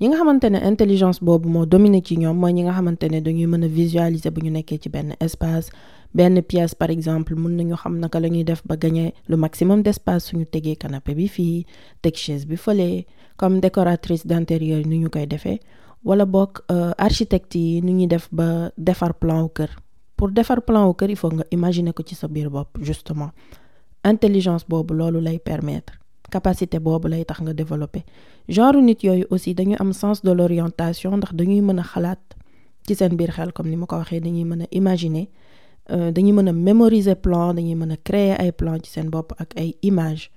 ñi 0.00 0.08
nga 0.08 0.16
xamante 0.16 0.44
ne 0.50 0.58
intelligence 0.58 1.20
boobu 1.22 1.48
moo 1.48 1.66
dominé 1.66 2.02
ci 2.04 2.16
ñoom 2.18 2.36
mooy 2.36 2.52
ñi 2.52 2.62
nga 2.62 2.72
xamante 2.72 3.04
ne 3.10 3.20
dañuy 3.20 3.46
mën 3.46 3.64
a 3.64 3.68
visualiser 3.68 4.30
bu 4.30 4.40
ñu 4.42 4.50
nekkee 4.50 4.78
ci 4.78 4.88
benn 4.88 5.14
espace 5.20 5.70
benn 6.14 6.40
pièce 6.42 6.74
par 6.74 6.90
exemple 6.90 7.34
mun 7.34 7.56
nañu 7.56 7.74
xam 7.76 7.98
naka 7.98 8.20
la 8.20 8.28
ñuy 8.28 8.44
def 8.44 8.62
ba 8.66 8.76
gagner 8.76 9.12
le 9.28 9.36
maximum 9.36 9.82
d'espace 9.82 10.26
suñu 10.28 10.46
tegee 10.46 10.76
canapé 10.76 11.14
bi 11.14 11.28
fii 11.28 11.66
teg 12.02 12.14
chaise 12.16 12.46
bi 12.46 12.56
fële 12.56 13.04
comme 13.36 13.60
décoratrice 13.60 14.26
d'intérieur 14.26 14.86
ni 14.86 14.98
ñu 14.98 15.08
koy 15.10 15.26
defee 15.26 15.60
wala 16.04 16.24
boog 16.26 16.60
architecte 16.98 17.56
yi 17.58 17.80
ni 17.82 17.92
ñuy 17.92 18.06
def 18.06 18.28
ba 18.32 18.70
defar 18.78 19.14
plan 19.14 19.42
wu 19.42 19.48
kër. 19.48 19.70
Pour 20.16 20.30
defar 20.30 20.62
plan 20.62 20.86
wu 20.86 20.94
kër 20.94 21.10
il 21.10 21.16
faut 21.16 21.32
nga 21.32 21.44
imaginer 21.50 21.92
ko 21.92 22.02
ci 22.06 22.14
sa 22.14 22.28
biir 22.28 22.50
bopp 22.50 22.78
justement. 22.80 23.30
Intelligence 24.04 24.64
boobu 24.68 24.94
loolu 24.94 25.20
lay 25.20 25.38
permettre. 25.38 25.94
Capacité 26.30 26.78
boobu 26.78 27.08
lay 27.08 27.24
tax 27.24 27.40
nga 27.40 27.52
développer. 27.54 28.04
Genre 28.48 28.76
nit 28.82 29.02
yooyu 29.02 29.26
aussi 29.30 29.54
dañu 29.54 29.76
am 29.80 29.92
sens 29.92 30.22
de 30.22 30.30
l'orientation 30.30 31.16
ndax 31.16 31.32
dañuy 31.34 31.60
mën 31.62 31.78
a 31.78 31.82
xalaat 31.82 32.20
ci 32.86 32.94
seen 32.94 33.16
biir 33.16 33.32
xel 33.32 33.52
comme 33.52 33.70
ni 33.70 33.76
ma 33.76 33.86
ko 33.86 33.96
waxee 33.96 34.20
dañuy 34.20 34.44
mën 34.44 34.62
a 34.62 34.66
imaginer 34.70 35.26
dañuy 35.88 36.32
mën 36.32 36.48
a 36.48 36.52
mémoriser 36.52 37.14
plan 37.16 37.54
dañuy 37.54 37.74
mën 37.74 37.92
a 37.92 37.96
créer 37.96 38.36
ay 38.40 38.52
plan 38.52 38.78
ci 38.82 38.90
seen 38.90 39.10
bopp 39.10 39.32
ak 39.38 39.54
ay 39.56 39.74
image 39.82 40.30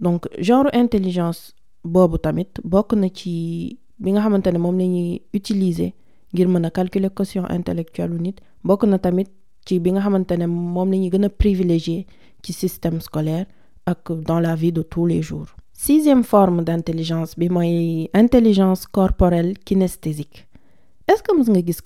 donc 0.00 0.26
genre 0.38 0.68
intelligence 0.72 1.54
boobu 1.84 2.18
tamit 2.18 2.50
bokk 2.64 2.92
na 2.94 3.08
ci 3.08 3.78
bi 3.98 4.10
nga 4.12 4.20
xamante 4.20 4.48
ne 4.52 4.58
moom 4.58 4.78
la 4.78 4.84
ñuy 4.84 5.22
utiliser 5.34 5.92
ngir 6.32 6.48
mën 6.48 6.64
a 6.66 6.70
calculer 6.70 7.10
quotient 7.10 7.46
intellectuel 7.50 8.10
nit 8.20 8.36
bokk 8.64 8.84
na 8.84 8.98
tamit 8.98 9.28
ci 9.66 9.78
bi 9.78 9.92
nga 9.92 10.00
xamante 10.00 10.32
ne 10.38 10.46
moom 10.46 10.90
la 10.90 10.96
ñuy 10.96 11.10
gën 11.10 11.24
a 11.24 11.28
privilégier 11.28 12.06
ci 12.42 12.52
système 12.52 13.00
scolaire 13.00 13.46
ak 13.86 14.12
dans 14.26 14.40
la 14.40 14.54
vie 14.54 14.72
de 14.72 14.82
tous 14.82 15.06
les 15.06 15.22
jours. 15.22 15.48
Sixième 15.72 16.24
forme 16.24 16.62
d'intelligence 16.64 17.36
bi 17.38 17.48
mooy 17.48 18.08
intelligence 18.14 18.86
corporelle 18.86 19.54
kinesthésique 19.64 20.46
est-ce 21.10 21.22
que 21.26 21.32
mës 21.34 21.48
nga 21.50 21.60
gis 21.66 21.80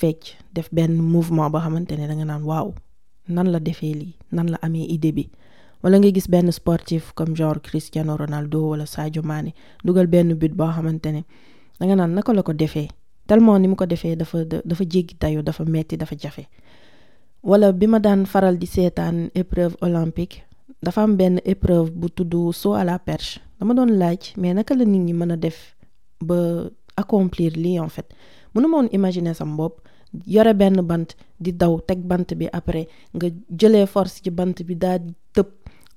fecc 0.00 0.36
def 0.54 0.68
mouvement 0.72 1.50
da 1.50 1.60
nga 2.14 2.64
nan 3.28 3.48
la 3.52 3.60
defee 3.60 3.92
lii? 3.94 4.14
Nan 4.32 4.48
idée 4.74 5.12
bi? 5.12 5.28
Wala 5.82 5.98
nga 5.98 6.10
gis 6.10 6.26
comme 7.14 7.36
genre 7.36 7.60
Cristiano 7.60 8.16
Ronaldo 8.16 8.70
wala 8.70 8.86
Sadio 8.86 9.22
Mané 9.22 9.52
dugal 9.84 10.06
but 10.06 10.52
da 10.56 11.86
nga 11.86 12.08
tellement 13.26 13.74
ko 13.76 13.84
dafa 13.86 14.44
dafa 14.64 14.84
jéggi 14.84 15.16
dafa 15.42 15.64
metti 15.66 15.96
dafa 15.98 16.16
jafe. 16.18 16.46
Wala 17.42 17.72
faral 18.24 18.58
épreuve 19.34 19.76
olympique 19.82 20.44
dafa 20.82 21.02
am 21.02 21.18
épreuve 21.44 21.90
bu 21.90 22.08
tudd 22.08 22.34
à 22.74 22.84
la 22.84 22.98
perche. 22.98 23.38
Dama 23.60 23.74
laaj 23.74 24.32
mais 24.38 24.54
naka 24.54 24.74
la 24.74 24.84
nit 24.86 24.98
ñi 24.98 25.12
accomplir 27.02 27.52
lii 27.56 27.78
en 27.80 27.88
fait. 27.88 28.08
Mënu 28.54 28.68
ma 28.68 28.76
woon 28.78 28.88
imaginer 28.92 29.34
sam 29.34 29.56
bopp 29.56 29.80
yore 30.26 30.54
benn 30.54 30.80
bant 30.90 31.14
di 31.40 31.52
daw 31.52 31.78
teg 31.86 32.00
bant 32.10 32.28
bi 32.38 32.46
après 32.52 32.86
nga 33.14 33.28
jëlee 33.60 33.86
force 33.86 34.20
ci 34.22 34.30
bant 34.30 34.56
bi 34.66 34.74
daal 34.76 35.00
di 35.06 35.12
tëb 35.34 35.46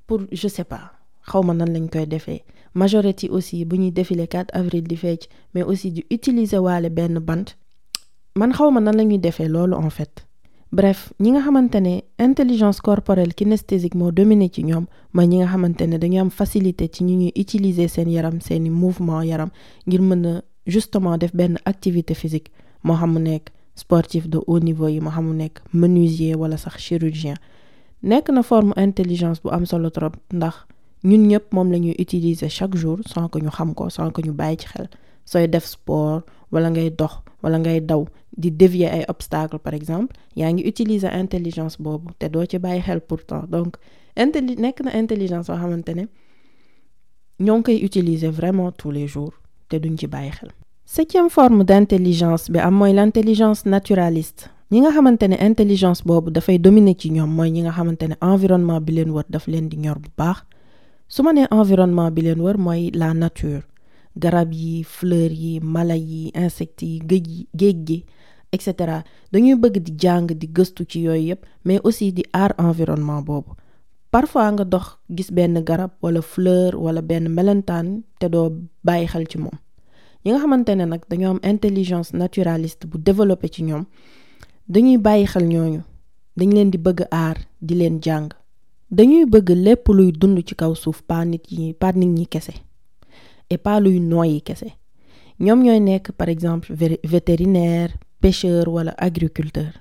pour 0.08 0.20
je 0.32 0.48
sais 0.48 0.64
pas 0.72 0.92
xaw 1.30 1.44
ma 1.44 1.54
nan 1.54 1.70
lañ 1.74 1.88
koy 1.90 2.06
defee. 2.08 2.44
Majorité 2.74 3.30
aussi 3.30 3.66
bu 3.66 3.78
ñuy 3.78 3.92
défilé 3.92 4.28
4 4.28 4.52
avril 4.54 4.84
di 4.84 4.96
fecc 4.96 5.28
mais 5.54 5.64
aussi 5.64 5.92
di 5.92 6.06
utiliser 6.12 6.60
waale 6.60 6.90
benn 6.90 7.20
bant 7.20 7.56
man 8.36 8.52
xaw 8.54 8.72
ma 8.72 8.80
nan 8.80 8.96
la 8.96 9.04
ñuy 9.04 9.20
defee 9.20 9.48
loolu 9.48 9.76
en 9.76 9.90
fait. 9.90 10.26
Bref 10.72 11.12
ñi 11.20 11.32
nga 11.32 11.42
intelligence 12.18 12.80
corporelle 12.80 13.34
kinesthésique 13.34 13.96
moo 13.96 14.12
dominé 14.12 14.50
ci 14.54 14.64
ñoom 14.64 14.86
mooy 15.14 15.28
ñi 15.28 15.38
nga 15.40 15.48
xamante 15.52 15.82
ne 15.88 15.98
dañu 15.98 16.20
am 16.22 16.30
facilité 16.30 16.88
ci 16.94 17.04
ñu 17.04 17.16
ñuy 17.18 17.34
utiliser 17.38 17.90
seen 17.90 18.10
yaram 18.10 18.40
seeni 18.40 18.70
mouvement 18.70 19.22
yaram 19.22 19.50
ngir 19.88 20.02
mën 20.02 20.42
justement 20.66 21.18
def 21.18 21.34
benn 21.36 21.58
activité 21.66 22.14
physique 22.14 22.52
moo 22.84 22.96
xam 22.96 23.18
sportif 23.76 24.28
de 24.30 24.40
haut 24.48 24.60
niveau 24.60 24.88
yi 24.88 25.00
moo 25.00 25.12
xam 25.12 25.28
menuisier 25.74 26.36
wala 26.38 26.58
sax 26.58 26.78
chirurgien. 26.86 27.36
Nekk 28.04 28.30
na 28.34 28.42
forme 28.44 28.74
intelligence 28.78 29.42
bu 29.44 29.50
am 29.52 29.66
solo 29.66 29.90
trop 29.90 30.16
ndax 30.34 30.56
ñun 31.04 31.28
ñëpp 31.30 31.54
moom 31.54 31.72
la 31.72 31.78
ñuy 31.80 31.96
utiliser 32.00 32.50
chaque 32.50 32.76
jour 32.76 32.98
sans 33.12 33.28
que 33.30 33.40
ñu 33.40 33.50
xam 33.50 33.74
ko 33.74 33.90
sans 33.90 34.12
que 34.12 34.22
ñu 34.22 34.32
bàyyi 34.34 34.58
ci 34.58 34.68
xel. 34.68 34.88
Sooy 35.26 35.48
def 35.48 35.66
sport 35.66 36.24
wala 36.52 36.70
ngay 36.70 36.90
dox 37.00 37.14
wala 37.44 37.58
ngay 37.60 37.80
daw 37.82 38.06
di 38.38 38.50
dévier 38.52 38.90
ay 38.90 39.04
obstacle 39.08 39.60
par 39.60 39.74
exemple 39.74 40.16
yaa 40.36 40.52
ngi 40.52 40.64
utiliser 40.68 41.12
intelligence 41.14 41.76
boobu 41.84 42.10
te 42.20 42.26
doo 42.30 42.46
ci 42.46 42.58
bàyyi 42.60 42.82
xel 42.82 43.02
pourtant. 43.02 43.44
Donc 43.48 43.78
intelli 44.16 44.56
nekk 44.56 44.82
na 44.82 44.92
intelligence 45.02 45.48
boo 45.52 45.58
xamante 45.62 45.94
ne 45.96 46.04
ñoo 47.40 47.58
ngi 47.58 47.64
koy 47.66 47.86
utiliser 47.86 48.30
vraiment 48.32 48.72
tous 48.72 48.92
les 48.92 49.08
jours 49.08 49.34
te 49.72 49.78
duñ 49.84 49.96
ci 50.00 50.08
bàyyi 50.14 50.32
xel. 50.38 50.50
septième 50.86 51.30
forme 51.30 51.64
d'intelligence 51.70 52.44
bi 52.52 52.60
am 52.60 52.76
mooy 52.80 52.94
l'intelligence 52.94 53.62
naturaliste 53.66 54.42
ñi 54.72 54.80
nga 54.82 54.92
xamante 54.96 55.26
ne 55.28 55.38
intelligence 55.50 56.02
boobu 56.08 56.30
dafay 56.36 56.58
dominer 56.66 56.96
ci 57.00 57.08
ñoom 57.16 57.32
mooy 57.38 57.50
ñi 57.52 57.62
nga 57.64 57.72
xamante 57.78 58.06
ne 58.08 58.16
environnement 58.32 58.82
bi 58.86 58.92
leen 58.96 59.10
wër 59.16 59.26
daf 59.34 59.46
leen 59.52 59.68
di 59.72 59.78
ñor 59.84 59.98
bu 60.04 60.10
baax 60.18 60.38
su 61.14 61.20
ma 61.24 61.32
nee 61.34 61.48
environnement 61.60 62.12
bi 62.16 62.22
leen 62.22 62.40
wër 62.46 62.58
mooy 62.66 62.92
la 62.94 63.14
nature. 63.14 63.64
garab 64.18 64.52
yi 64.54 64.84
fleur 64.84 65.32
yi 65.32 65.60
mala 65.64 65.96
yi 65.96 66.32
insectes 66.36 66.88
yi 66.88 67.00
géej 67.10 67.28
yi 67.28 67.48
géej 67.60 67.78
gi 67.88 67.98
et 68.52 68.62
cetera 68.62 69.04
dañuy 69.32 69.56
bëgg 69.56 69.78
di 69.86 69.92
jàng 70.02 70.28
di 70.40 70.48
gëstu 70.56 70.84
ci 70.90 71.00
yooyu 71.06 71.28
yëpp 71.32 71.42
mais 71.66 71.80
aussi 71.84 72.12
di 72.12 72.24
aar 72.34 72.52
environnement 72.58 73.22
boobu 73.22 73.52
parfois 74.12 74.52
nga 74.52 74.66
dox 74.74 74.86
gis 75.16 75.32
benn 75.32 75.56
garab 75.64 75.92
wala 76.04 76.22
fleur 76.22 76.76
wala 76.76 77.02
benn 77.02 77.26
melentaan 77.38 77.88
te 78.20 78.28
doo 78.34 78.48
bàyyi 78.84 79.08
xel 79.08 79.26
ci 79.32 79.38
moom. 79.38 79.58
Ñi 80.24 80.30
nga 80.32 80.40
xamante 80.44 80.72
ne 80.76 80.86
nag 80.86 81.02
dañoo 81.10 81.32
am 81.32 81.40
intelligence 81.52 82.10
naturaliste 82.14 82.86
bu 82.90 82.98
développé 82.98 83.48
ci 83.54 83.64
ñoom 83.64 83.84
dañuy 84.74 84.98
bàyyi 84.98 85.26
xel 85.34 85.46
ñooñu 85.54 85.82
dañ 86.38 86.50
leen 86.56 86.70
di 86.72 86.78
bëgg 86.78 87.00
aar 87.12 87.38
di 87.62 87.74
leen 87.76 87.98
jàng. 88.06 88.30
Dañuy 88.92 89.26
bëgg 89.26 89.50
lépp 89.66 89.88
luy 89.88 90.12
dund 90.12 90.38
ci 90.48 90.54
kaw 90.56 90.76
suuf 90.76 91.02
pas 91.10 91.26
nit 91.26 91.44
yi 91.50 91.74
pas 91.74 91.94
nit 91.94 92.08
ñi 92.18 92.28
kese 92.28 92.54
et 93.50 93.58
pas 93.58 93.80
luy 93.80 94.00
nooyi 94.00 94.42
kese. 94.42 94.70
Ñoom 95.40 95.64
ñooy 95.64 95.80
nekk 95.80 96.12
par 96.12 96.30
exemple 96.30 96.74
vétérinaire 97.04 97.94
pêcheur 98.22 98.68
wala 98.68 98.94
agriculteur 98.98 99.81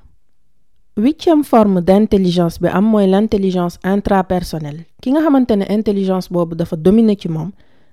huitième 0.97 1.45
forme 1.45 1.81
d'intelligence 1.81 2.59
bi 2.61 2.69
am 2.69 2.85
mooy 2.85 3.07
l'intelligence 3.07 3.79
intrapersonnelle. 3.83 4.85
Ki 5.01 5.11
nga 5.13 5.21
xamante 5.21 5.53
ne 5.57 5.65
intelligence 5.69 6.29
boobu 6.31 6.55
dafa 6.57 6.77
dominer 6.77 7.17
ci 7.17 7.29
moom 7.29 7.51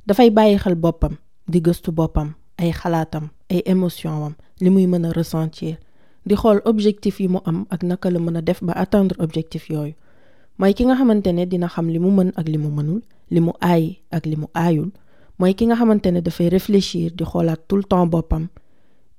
dafay 0.08 0.30
bàyyi 0.32 0.58
xel 0.58 0.76
boppam 0.76 1.16
di 1.48 1.62
gëstu 1.62 1.92
boppam 1.92 2.34
ay 2.58 2.72
xalaatam 2.72 3.30
ay 3.50 3.62
émotion 3.66 4.24
am 4.26 4.34
li 4.62 4.70
muy 4.70 4.88
mën 4.88 5.06
a 5.06 5.12
ressentir 5.12 5.78
di 6.26 6.36
xool 6.36 6.62
objectif 6.66 7.20
yi 7.20 7.28
mu 7.28 7.40
am 7.46 7.66
ak 7.70 7.84
naka 7.84 8.10
la 8.10 8.20
mën 8.20 8.38
a 8.38 8.42
def 8.42 8.64
ba 8.64 8.74
atteindre 8.74 9.16
objectif 9.20 9.70
yooyu. 9.70 9.94
Mooy 10.58 10.74
ki 10.74 10.86
nga 10.86 10.96
xamante 10.96 11.28
ne 11.34 11.46
dina 11.46 11.68
xam 11.68 11.88
li 11.90 12.00
mu 12.00 12.10
mën 12.12 12.32
ak 12.36 12.48
li 12.48 12.58
mu 12.58 12.70
mënul 12.70 13.02
li 13.30 13.40
mu 13.40 13.52
aay 13.62 14.00
ak 14.12 14.26
li 14.26 14.36
mu 14.36 14.48
aayul. 14.54 14.90
Mooy 15.40 15.54
ki 15.54 15.66
nga 15.70 15.76
xamante 15.76 16.08
ne 16.12 16.22
dafay 16.22 16.50
réfléchir 16.50 17.12
di 17.14 17.24
xoolaat 17.24 17.60
tout 17.68 17.78
le 17.78 17.84
temps 17.84 18.08
boppam. 18.08 18.48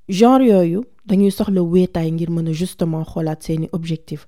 Genre 0.08 0.42
yooyu 0.42 0.84
dañuy 1.08 1.30
soxla 1.32 1.62
wéetaay 1.62 2.10
ngir 2.12 2.30
justement 2.52 3.04
objectif 3.72 4.26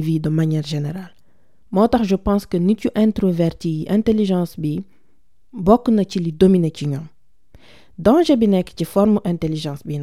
vie 0.00 0.18
de 0.20 0.30
manière 0.30 0.62
générale. 0.66 1.14
Je 2.02 2.16
pense 2.16 2.46
que 2.46 2.56
nit 2.56 2.76
introverti 2.94 3.68
yi 3.70 3.86
intelligence 3.90 4.58
bi 4.58 4.82
bokk 5.52 5.88
na 5.88 6.04
ci 6.04 6.18
li 6.20 6.32
dominer 6.32 6.70
ci 6.72 6.86
ñoom. 6.86 7.06
Forme 8.86 9.20
intelligence 9.24 9.82
bi 9.84 9.98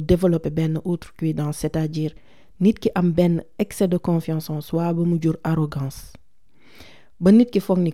développer 0.00 0.50
benn 0.50 0.80
outrecuidance 0.84 1.58
c'est-à-dire 1.58 2.12
nit 2.60 2.74
ki 2.74 2.90
am 2.94 3.12
benn 3.12 3.42
excès 3.58 3.86
de 3.88 3.96
confiance 3.98 4.50
en 4.50 4.60
soi 4.60 4.92
ba 4.92 5.02
mu 5.04 5.18
arrogance. 5.44 6.12
Ba 7.20 7.30
nit 7.32 7.50
ki 7.50 7.60
foog 7.60 7.78
ni 7.78 7.92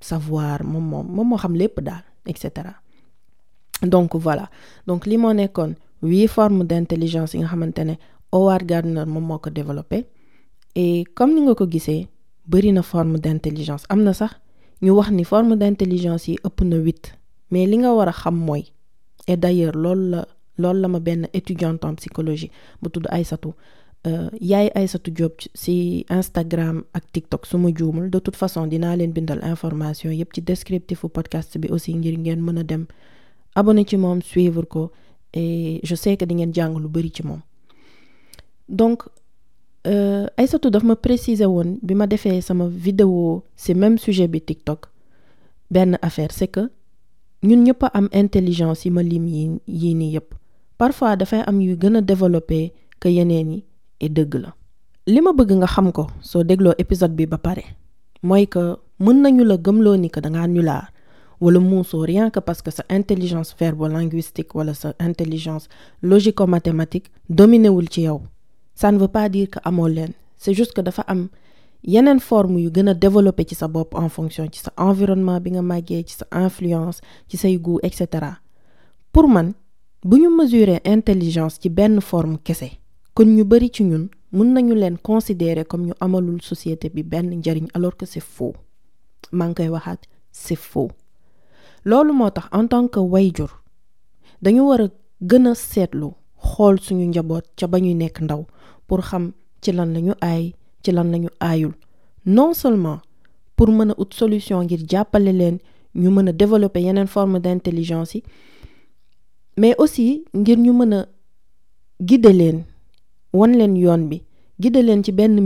savoir 0.00 0.62
moom 0.64 0.84
moom 0.90 1.06
moom 1.14 1.28
moo 1.28 1.36
xam 1.38 1.56
donc 3.82 4.14
voilà. 4.16 4.48
Donc 4.86 5.06
li 5.06 5.16
moo 5.16 5.32
huit 6.02 6.28
formes 6.28 6.64
d'intelligence 6.64 7.34
yi 7.34 7.40
nga 7.40 7.48
xamante 7.48 7.78
ne 7.84 7.94
Howard 8.32 8.66
Gardner 8.66 9.04
moom 9.06 9.24
moo 9.24 9.38
développé. 9.50 10.06
Et 10.74 11.04
comme 11.14 11.34
ni 11.34 11.40
nga 11.40 11.54
ko 11.54 11.66
gisee 11.70 12.08
na 12.72 12.82
forme 12.82 13.18
d'intelligence. 13.18 13.84
Am 13.88 14.02
na 14.02 14.12
sax 14.12 14.32
ñu 14.82 14.90
wax 14.92 15.10
ni 15.10 15.24
forme 15.24 15.56
d'intelligence 15.56 16.28
yi 16.28 16.38
ëpp 16.44 16.60
na 16.64 16.76
huit. 16.76 17.14
Mais 17.50 17.66
li 17.66 17.78
nga 17.78 17.94
war 17.94 18.12
xam 18.12 18.46
et 19.28 19.36
d'ailleurs 19.36 19.72
loolu 19.76 20.10
la 20.10 20.26
loolu 20.58 20.80
la 20.80 20.88
ma 20.88 21.00
benn 21.00 21.28
étudiante 21.32 21.84
en 21.84 21.94
psychologie 21.94 22.50
bu 22.82 22.90
tudd 22.90 23.06
Aïssatou 23.10 23.54
yaay 24.40 24.70
Aïssatou 24.74 25.10
Diop 25.10 25.40
ci 25.54 26.04
Instagram 26.08 26.84
ak 26.94 27.10
TikTok 27.12 27.46
su 27.46 27.56
ma 27.58 27.70
de 27.70 28.18
toute 28.20 28.36
façon 28.36 28.66
dinaa 28.66 28.96
leen 28.96 29.12
bindal 29.12 29.40
information 29.44 30.10
yépp 30.10 30.32
ci 30.34 30.42
descriptifu 30.42 31.08
podcast 31.08 31.58
bi 31.58 31.68
aussi 31.68 31.94
ngir 31.94 32.18
ngeen 32.18 32.40
mën 32.40 32.62
dem 32.64 32.86
abonné 33.56 33.84
ci 33.84 33.96
moom 33.96 34.20
suivre 34.22 34.62
ko 34.68 34.92
et 35.32 35.80
je 35.82 35.94
sais 35.96 36.16
que 36.16 36.24
di 36.24 36.34
ngeen 36.34 36.52
jàng 36.54 36.78
lu 36.78 36.88
bari 36.88 37.10
ci 37.10 37.22
moom. 37.26 37.40
Donc 38.68 39.02
Aïssatou 40.36 40.70
daf 40.70 40.82
ma 40.82 40.96
préciser 40.96 41.46
woon 41.46 41.78
bi 41.82 41.94
ma 41.94 42.06
defee 42.06 42.40
sama 42.42 42.66
vidéo 42.68 43.44
ci 43.56 43.74
même 43.74 43.98
sujet 43.98 44.26
bi 44.28 44.40
TikTok. 44.40 44.86
Benn 45.70 45.98
affaire 46.02 46.32
c'est 46.32 46.48
que 46.48 46.70
ñun 47.42 47.62
ñëpp 47.64 47.82
a 47.84 47.90
am 47.94 48.08
intelligence 48.12 48.84
yi 48.84 48.90
ma 48.90 49.02
lim 49.02 49.26
yi 49.28 49.60
yii 49.66 49.94
nii 49.94 50.12
yépp 50.14 50.34
parfois 50.78 51.16
dafay 51.16 51.42
am 51.46 51.60
yu 51.60 51.76
gën 51.76 51.96
a 51.96 52.00
développé 52.00 52.72
que 53.00 53.08
yeneen 53.08 53.50
yi 53.52 53.64
et 54.00 54.08
dëgg 54.08 54.34
la. 54.34 54.54
Li 55.06 55.20
ma 55.20 55.32
bëgg 55.32 55.52
nga 55.58 55.66
xam 55.66 55.92
ko 55.92 56.06
soo 56.20 56.42
dégloo 56.44 56.72
épisode 56.78 57.14
bi 57.14 57.26
ba 57.26 57.38
pare 57.38 57.62
mooy 58.22 58.46
que 58.46 58.76
mën 58.98 59.22
nañu 59.22 59.44
la 59.44 59.56
gëmloo 59.56 59.96
ni 59.96 60.10
que 60.10 60.20
dangaa 60.20 60.46
nulaar 60.48 60.90
wala 61.40 61.60
muusoo 61.60 62.04
rien 62.04 62.30
que 62.30 62.40
parce 62.40 62.62
que 62.62 62.70
sa 62.70 62.84
intelligence 62.88 63.54
verbo-linguistique 63.58 64.54
wala 64.54 64.74
sa 64.74 64.94
intelligence 64.98 65.68
logico-mathématique 66.02 67.10
dominé 67.28 67.68
wul 67.68 67.88
ci 67.88 68.02
yow. 68.02 68.20
Ça 68.74 68.92
ne 68.92 68.98
veut 68.98 69.08
pas 69.08 69.28
dire 69.28 69.48
que 69.50 69.58
amoo 69.64 69.88
leen. 69.88 70.12
C'est 70.36 70.54
juste 70.54 70.72
que 70.72 70.80
dafa 70.82 71.02
am 71.06 71.28
yeneen 71.82 72.20
forme 72.20 72.58
yu 72.58 72.70
gën 72.70 72.88
a 72.88 72.94
ci 73.46 73.54
sa 73.54 73.68
bopp 73.68 73.94
en 73.94 74.08
fonction 74.08 74.46
ci 74.52 74.60
sa 74.60 74.72
environnement 74.76 75.40
bi 75.40 75.50
nga 75.50 75.62
màggee 75.62 76.04
ci 76.04 76.14
sa 76.16 76.26
influence 76.32 77.00
ci 77.28 77.36
say 77.36 77.56
goût 77.58 77.78
et 77.82 77.92
cetera. 77.94 78.38
Pour 79.12 79.28
man 79.28 79.52
bu 80.04 80.18
ñu 80.20 80.28
mesurer 80.30 80.80
intelligence 80.84 81.58
ci 81.60 81.68
benn 81.70 82.00
forme 82.00 82.38
kese 82.44 82.70
kon 83.14 83.26
ñu 83.26 83.44
bari 83.44 83.70
ci 83.72 83.84
ñun 83.84 84.08
mën 84.32 84.52
nañu 84.52 84.74
leen 84.74 84.98
considérer 84.98 85.64
comme 85.64 85.86
ñu 85.86 85.92
amalul 86.00 86.40
société 86.42 86.90
bi 86.90 87.02
benn 87.02 87.30
njariñ 87.30 87.66
alors 87.74 87.96
que 87.96 88.04
c'est 88.06 88.20
faux. 88.20 88.54
Maa 89.32 89.54
koy 89.54 89.68
c'est 90.32 90.54
faux 90.56 90.90
loolu 91.88 92.12
moo 92.12 92.30
tax 92.30 92.46
en 92.52 92.66
tant 92.68 92.88
que 92.92 92.98
wayjur 93.00 93.50
dañu 94.42 94.62
war 94.68 94.80
a 94.82 94.88
gën 95.30 95.46
a 95.46 95.54
pour 98.86 99.00
xam 99.08 99.32
non 102.26 102.52
seulement 102.54 102.98
pour 103.56 103.68
mën 103.68 103.90
solution 104.14 104.62
ngir 104.64 104.80
jàppale 104.90 105.32
développer 106.32 106.80
yeneen 106.82 107.06
forme 107.06 107.38
d'intelligence 107.38 108.18
mais 109.56 109.74
aussi 109.78 110.24
ngir 110.34 110.58
ñu 110.58 110.72
guider 112.00 112.32
leen 112.32 112.64
wan 113.32 113.52
leen 113.56 113.76
yoon 113.76 114.08
guider 114.60 114.82
leen 114.82 115.04
ci 115.04 115.12
benn 115.12 115.38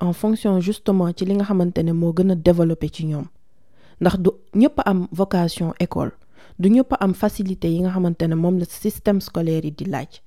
en 0.00 0.12
fonction 0.12 0.60
justement 0.60 1.10
ci 1.16 1.24
li 1.24 1.34
nga 1.34 1.44
xamante 1.44 1.78
ne 1.82 1.92
moo 1.92 2.12
gën 2.12 2.30
développer 2.36 2.88
ndax 4.00 4.18
du 4.18 4.30
ñëpp 4.54 4.80
am 4.84 5.06
vocation 5.12 5.72
école. 5.80 6.12
Du 6.58 6.68
ñëpp 6.70 6.94
am 7.00 7.14
facilité 7.14 7.68
yi 7.68 7.80
nga 7.80 7.90
xamante 7.90 8.22
ne 8.28 8.34
moom 8.34 8.58
la 8.58 8.64
système 8.64 9.20
scolaire 9.20 9.64
yi 9.64 9.72
di 9.72 9.84
laaj. 9.84 10.20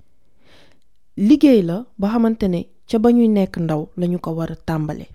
Liggéey 1.16 1.62
la 1.62 1.84
ba 1.98 2.08
xamante 2.10 2.44
ne 2.48 2.66
ca 2.86 2.98
ba 2.98 3.10
ñuy 3.12 3.28
nekk 3.28 3.56
ndaw 3.58 3.88
lañu 3.96 4.18
ko 4.20 4.30
war 4.32 4.52
a 4.52 4.56
tàmbale. 4.56 5.06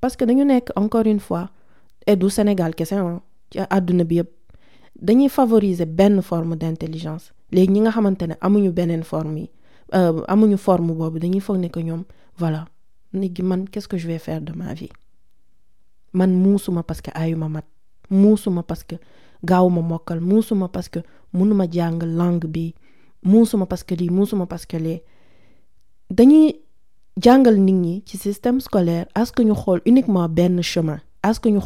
Parce 0.00 0.16
que 0.16 0.24
dañu 0.24 0.44
nekk 0.44 0.70
encore 0.76 1.06
une 1.06 1.20
fois 1.20 1.50
et 2.06 2.16
du 2.16 2.30
Sénégal 2.30 2.74
kese 2.74 2.94
ci 3.50 3.58
àdduna 3.58 4.04
bi 4.04 4.16
yëpp 4.16 4.30
dañuy 5.00 5.28
favoriser 5.28 5.86
benn 5.86 6.22
forme 6.22 6.56
d'intelligence. 6.56 7.32
Léegi 7.52 7.72
ñi 7.72 7.80
nga 7.80 7.90
xamante 7.90 8.22
ne 8.26 8.34
amuñu 8.40 8.70
beneen 8.72 9.02
forme 9.02 9.36
yi 9.40 9.50
amuñu 10.28 10.56
forme 10.56 10.92
boobu 10.94 11.18
dañuy 11.18 11.40
foog 11.40 11.58
ne 11.58 11.68
que 11.68 11.80
ñoom 11.82 12.04
voilà 12.38 12.66
léegi 13.12 13.42
man 13.42 13.68
qu'est-ce 13.68 13.88
que 13.88 13.96
je 13.98 14.06
vais 14.06 14.18
faire 14.18 14.40
de 14.40 14.52
ma 14.52 14.74
vie? 14.74 14.90
Man 16.14 16.30
muusuma 16.42 16.82
parce 16.82 17.02
que 17.02 17.10
ayuma 17.14 17.48
mat 17.48 17.64
muusuma 18.10 18.62
parce 18.62 18.84
que 18.84 18.96
gaawuma 19.44 19.82
mokkal 19.82 20.20
muusuma 20.20 20.68
parce 20.68 20.88
que 20.88 21.00
mënuma 21.32 21.66
jàng 21.70 22.02
langue 22.02 22.46
bi 22.46 22.74
muusuma 23.22 23.66
parce 23.66 23.82
que 23.84 23.94
lii 23.94 24.10
muusuma 24.10 24.46
parce 24.46 24.66
que 24.66 24.76
lee. 24.78 25.02
Dañuy 26.10 26.60
jàngal 27.22 27.56
nit 27.58 27.72
ñi 27.74 28.02
ci 28.06 28.16
système 28.18 28.60
scolaire 28.60 29.06
à 29.14 29.24
ce 29.24 29.32
que 29.32 29.42
ñu 29.42 29.54
xool 29.54 29.80
uniquement 29.86 30.28
benn 30.28 30.62
chemin? 30.62 31.00
À 31.22 31.34
ce 31.34 31.40
que 31.40 31.48
ñu 31.48 31.60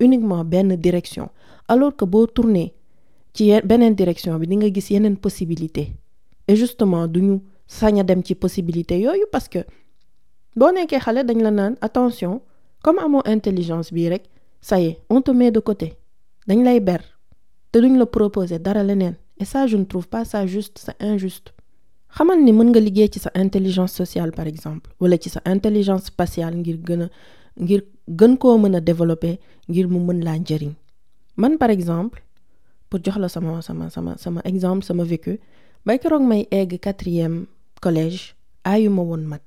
uniquement 0.00 0.44
benn 0.44 0.74
direction? 0.76 1.28
Alors 1.68 1.94
que 1.96 2.04
boo 2.04 2.26
tourné 2.26 2.74
ci 3.34 3.52
beneen 3.64 3.94
direction 3.94 4.38
bi 4.38 4.46
di 4.46 4.56
nga 4.56 4.68
gis 4.72 4.90
yeneen 4.90 5.16
possibilité 5.16 5.92
et 6.48 6.56
justement 6.56 7.06
duñu 7.06 7.40
sañ 7.66 8.00
a 8.00 8.02
dem 8.04 8.22
ci 8.24 8.34
possibilité 8.34 8.98
yooyu 9.00 9.24
parce 9.30 9.48
que 9.48 9.60
boo 10.56 10.70
nekkee 10.72 10.98
xale 11.00 11.24
dañ 11.24 11.40
la 11.42 11.50
naan 11.50 11.74
attention 11.80 12.40
comme 12.82 12.98
amoo 12.98 13.22
intelligence 13.24 13.92
bii 13.92 14.08
rek 14.08 14.24
ça 14.60 14.80
y 14.80 14.86
est 14.86 14.98
on 15.10 15.20
te 15.22 15.30
met 15.30 15.50
de 15.50 15.60
côté. 15.60 15.96
Dañ 16.46 16.62
lay 16.64 16.80
ber 16.80 17.00
te 17.70 17.78
duñ 17.78 17.96
la 17.98 18.06
proposer 18.06 18.58
dara 18.58 18.82
leneen. 18.82 19.14
Et 19.38 19.44
ça 19.44 19.66
je 19.66 19.76
ne 19.76 19.84
trouve 19.84 20.08
pas 20.08 20.24
ça 20.24 20.46
juste 20.46 20.78
c'est 20.84 20.96
injuste. 21.02 21.52
Xamal 22.14 22.40
ni 22.44 22.52
mën 22.52 22.68
nga 22.70 22.80
liggéey 22.80 23.08
ci 23.12 23.18
sa 23.18 23.30
intelligence 23.34 23.92
sociale 23.92 24.32
par 24.32 24.46
exemple 24.46 24.90
wala 25.00 25.16
ci 25.18 25.30
sa 25.30 25.40
intelligence 25.44 26.04
spatiale 26.12 26.54
ngir 26.56 26.76
gën 26.86 27.02
a 27.02 27.08
ngir 27.62 27.82
gën 28.08 28.36
koo 28.38 28.58
mën 28.58 28.74
a 28.76 28.80
développer 28.80 29.38
ngir 29.68 29.88
mu 29.88 29.98
mën 30.00 30.20
laa 30.24 30.38
njëriñ. 30.38 30.72
Man 31.36 31.56
par 31.58 31.70
exemple 31.70 32.22
pour 32.90 33.00
jox 33.04 33.16
la 33.18 33.28
sama 33.28 33.62
sama 33.62 33.88
sama 33.90 34.16
sama 34.18 34.40
exemple 34.44 34.84
sama 34.84 35.04
vécu 35.04 35.38
bay 35.86 35.98
keroog 35.98 36.22
may 36.22 36.46
egg 36.50 36.78
quatrième 36.80 37.46
collège 37.80 38.34
aayuma 38.64 39.02
woon 39.02 39.22
mat 39.30 39.42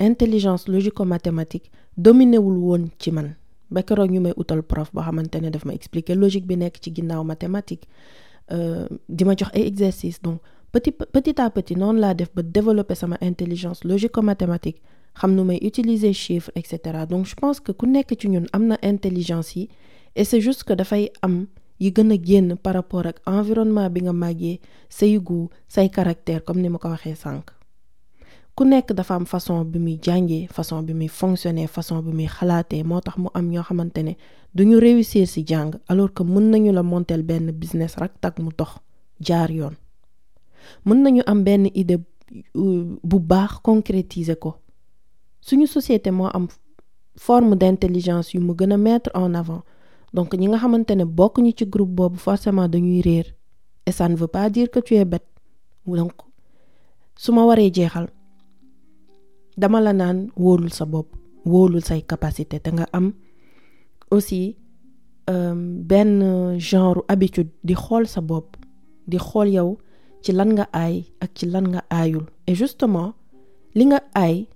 intelligence 0.00 0.66
logico-mathématique 0.68 1.70
dominé 1.96 2.38
wul 2.38 2.56
woon 2.58 2.90
ci 2.98 3.10
man. 3.12 3.34
Ba 3.70 3.82
keroog 3.82 4.10
ñu 4.10 4.20
may 4.20 4.34
prof 4.68 4.90
boo 4.92 5.02
xamante 5.02 5.36
ne 5.40 5.50
daf 5.50 5.64
ma 5.64 5.72
expliquer 5.72 6.14
logique 6.16 6.46
bi 6.46 6.56
nekk 6.56 6.80
ci 6.82 6.90
ginnaaw 6.94 7.22
mathématique 7.24 7.86
di 9.08 9.24
ma 9.24 9.34
exercices. 9.54 10.20
Donc 10.22 10.40
petit 10.72 10.90
petit 10.92 11.40
à 11.40 11.50
petit 11.50 11.76
noonu 11.76 12.00
laa 12.00 12.14
def 12.14 12.30
ba 12.34 12.42
développer 12.42 12.94
sama 12.96 13.16
intelligence 13.20 13.84
logico-mathématique 13.84 14.80
xam 15.14 15.34
nu 15.34 15.44
may 15.44 15.58
utiliser 15.62 16.12
chiffres 16.12 16.50
et 16.56 16.66
cetera. 16.66 17.06
Donc 17.06 17.26
je 17.26 17.34
pense 17.34 17.60
que 17.60 17.72
ku 17.72 17.86
nekk 17.86 18.10
ci 18.18 18.28
ñun 18.28 18.46
intelligence 18.82 19.54
yi 19.56 19.68
et 20.16 20.24
c'est 20.24 20.40
juste 20.40 20.64
que 20.64 20.72
dafay 20.72 21.12
am 21.22 21.46
yi 21.78 21.92
gën 21.92 22.50
a 22.52 22.56
par 22.56 22.74
rapport 22.74 23.06
ak 23.06 23.20
environnement 23.26 23.88
bi 23.90 24.00
nga 24.02 24.12
màggee 24.12 24.60
say 24.88 25.16
goût 25.18 25.48
say 25.68 25.88
caractère 25.88 26.44
comme 26.44 26.60
ni 26.60 26.68
ma 26.68 26.78
ko 26.78 26.88
waxee 26.88 27.14
ku 28.60 28.68
nekk 28.68 28.92
dafa 28.92 29.14
am 29.16 29.24
façon 29.24 29.64
bi 29.64 29.78
muy 29.78 29.96
jàngee 30.04 30.46
façon 30.52 30.82
bi 30.84 30.92
muy 30.92 31.08
fonctionner 31.08 31.66
façon 31.66 32.02
bi 32.04 32.12
muy 32.12 32.26
xalaatee 32.28 32.82
moo 32.84 33.00
tax 33.00 33.16
mu 33.16 33.28
am 33.32 33.46
ñoo 33.48 33.62
xamante 33.62 34.00
ne 34.02 34.12
duñu 34.54 34.76
réussir 34.78 35.26
ci 35.26 35.40
jàng 35.48 35.72
alors 35.88 36.12
que 36.12 36.22
mën 36.22 36.50
nañu 36.50 36.70
la 36.72 36.82
monter 36.82 37.22
benn 37.22 37.52
business 37.52 37.96
rak 37.96 38.12
tak 38.20 38.38
mu 38.38 38.50
dox 38.58 38.72
jaar 39.18 39.50
yoon. 39.50 39.74
Mën 40.84 41.02
nañu 41.02 41.22
am 41.26 41.42
benn 41.42 41.70
idée 41.74 42.00
bu 43.02 43.18
baax 43.18 43.52
concrétiser 43.62 44.36
ko. 44.38 44.56
Suñu 45.40 45.66
société 45.66 46.10
moo 46.10 46.28
am 46.30 46.46
forme 47.16 47.56
d'intelligence 47.56 48.34
yu 48.34 48.40
mu 48.40 48.52
gën 48.54 48.72
a 48.72 48.76
mettre 48.76 49.10
en 49.14 49.32
avant. 49.34 49.62
Donc 50.12 50.34
ñi 50.34 50.48
nga 50.48 50.58
xamante 50.58 50.90
ne 50.96 51.04
bokk 51.04 51.38
ñu 51.38 51.52
ci 51.56 51.64
groupe 51.64 51.92
boobu 51.94 52.18
forcément 52.18 52.68
dañuy 52.68 53.00
réer 53.00 53.34
et 53.86 53.92
ça 53.92 54.06
ne 54.06 54.16
veut 54.16 54.28
pas 54.28 54.50
dire 54.50 54.70
que 54.70 54.80
tu 54.80 54.96
es 54.96 55.04
bête. 55.06 55.24
Donc 55.86 56.12
su 57.16 57.32
ma 57.32 57.42
waree 57.46 57.72
jeexal 57.72 58.08
dama 59.56 59.80
la 59.80 59.92
naan 59.92 60.30
wóolul 60.36 60.72
sa 60.72 60.84
bopp 60.84 61.08
wóolul 61.44 61.82
say 61.82 62.02
capacité 62.02 62.60
te 62.60 62.70
nga 62.70 62.86
am 62.92 63.12
aussi 64.10 64.56
benn 65.90 66.58
genre 66.58 67.02
habitude 67.08 67.50
di 67.62 67.74
xool 67.74 68.06
sa 68.06 68.20
bopp 68.20 68.56
di 69.06 69.16
xool 69.18 69.48
yow 69.48 69.78
ci 70.22 70.32
lan 70.32 70.50
nga 70.56 70.66
aay 70.72 71.04
ak 71.20 71.30
ci 71.34 71.46
lan 71.46 71.68
nga 71.72 71.84
aayul. 71.90 72.26
Et 72.46 72.54
justement 72.54 73.14
li 73.74 73.86
nga 73.86 74.00
aay 74.14 74.46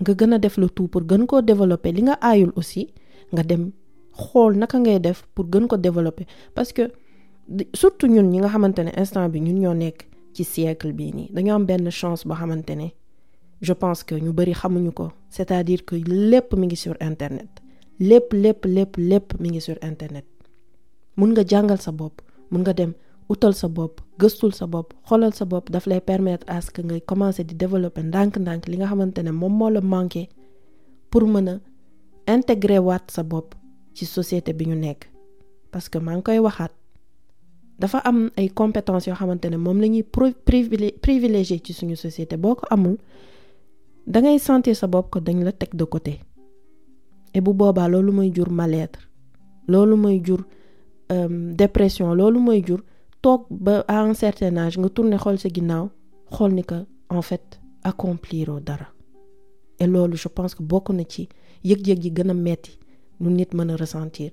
nga 0.00 0.12
gën 0.14 0.32
a 0.34 0.38
def 0.38 0.56
le 0.58 0.68
tout 0.68 0.88
pour 0.88 1.02
gën 1.06 1.24
koo 1.26 1.40
développer. 1.40 1.92
Li 1.92 2.02
nga 2.02 2.18
aayul 2.20 2.52
aussi 2.56 2.88
nga 3.32 3.42
dem 3.42 3.70
xool 4.12 4.56
naka 4.58 4.78
ngay 4.78 4.98
def 5.00 5.22
pour 5.34 5.46
gën 5.50 5.66
ko 5.66 5.76
développer. 5.76 6.26
Parce 6.54 6.72
que 6.72 6.90
surtout 7.74 8.06
ñun 8.08 8.28
ñi 8.30 8.38
nga 8.38 8.48
xamante 8.48 8.78
ne 8.84 8.90
instant 8.96 9.28
bi 9.28 9.40
ñun 9.40 9.60
ñoo 9.60 9.74
nekk 9.74 10.08
ci 10.34 10.44
siècle 10.44 10.92
bii 10.92 11.12
nii 11.12 11.30
dañoo 11.32 11.54
am 11.56 11.64
benn 11.64 11.90
chance 11.90 12.26
boo 12.26 12.34
xamante 12.34 12.70
ne 12.76 12.92
je 13.64 13.72
pense 13.72 14.00
que 14.04 14.14
ñu 14.24 14.32
bari 14.32 14.52
xamuñu 14.52 14.92
ko. 14.92 15.06
C'est-à-dire 15.30 15.84
que 15.84 15.96
lépp 15.96 16.54
mi 16.54 16.76
sur 16.76 16.94
internet. 17.00 17.48
Lépp 17.98 18.32
lépp 18.32 18.64
lépp 18.64 18.96
lépp 18.96 19.28
mi 19.40 19.60
sur 19.60 19.76
internet. 19.82 20.26
Nga 21.16 21.76
sa 21.76 21.92
dem 22.78 22.92
sa 23.52 23.68
gëstul 24.20 24.52
sa 24.54 24.66
sa 25.32 25.44
daf 25.70 25.86
lay 25.86 26.00
permettre 26.00 26.46
à 26.48 26.60
développer 27.62 28.02
li 28.70 28.76
nga 28.76 28.88
pour 31.10 31.22
intégrer 32.26 32.78
sa 33.08 33.22
société 34.04 34.52
bi 34.52 34.66
parce 35.72 35.88
que 35.88 35.98
maa 35.98 36.20
koy 36.20 36.38
dafa 37.78 37.98
am 37.98 38.30
ay 38.36 38.48
compétences 38.50 39.06
yoo 39.06 39.16
xamante 39.16 39.48
ci 41.64 41.72
suñu 41.72 41.96
société 41.96 42.36
da 44.06 44.20
ngay 44.20 44.38
sentir 44.38 44.74
sa 44.76 44.86
bopp 44.86 45.10
ko 45.10 45.20
de 45.20 45.84
côté. 45.84 46.20
Et 47.34 47.40
bu 47.40 47.52
boobaa 47.52 47.88
loolu 47.88 48.12
mooy 48.12 48.30
jur 48.34 48.50
mal-être 48.50 49.00
loolu 49.68 49.96
mooy 49.96 50.20
jur 50.24 50.40
dépression 51.56 52.14
loolu 52.14 52.38
mooy 52.38 52.62
jur 52.66 52.80
à 53.88 54.00
un 54.02 54.14
certain 54.14 54.56
âge 54.56 54.78
nga 54.78 54.88
tourner 54.88 55.16
xool 55.18 55.38
sa 55.38 55.48
ginnaaw 55.48 55.88
xool 56.30 56.52
ni 56.52 56.62
que 56.62 56.84
en 57.08 57.22
fait 57.22 57.60
accomplir 57.82 58.60
dara. 58.60 58.86
Et 59.80 59.86
loolu 59.86 60.16
je 60.16 60.28
pense 60.28 60.54
que 60.54 60.62
bokk 60.62 60.90
na 60.90 61.02
ci 61.08 61.28
yëg-yëg 61.64 62.04
yi 62.04 62.10
gën 62.12 62.30
a 62.30 62.34
metti 62.34 62.78
nu 63.20 63.30
nit 63.30 63.48
a 63.54 63.76
ressentir. 63.76 64.30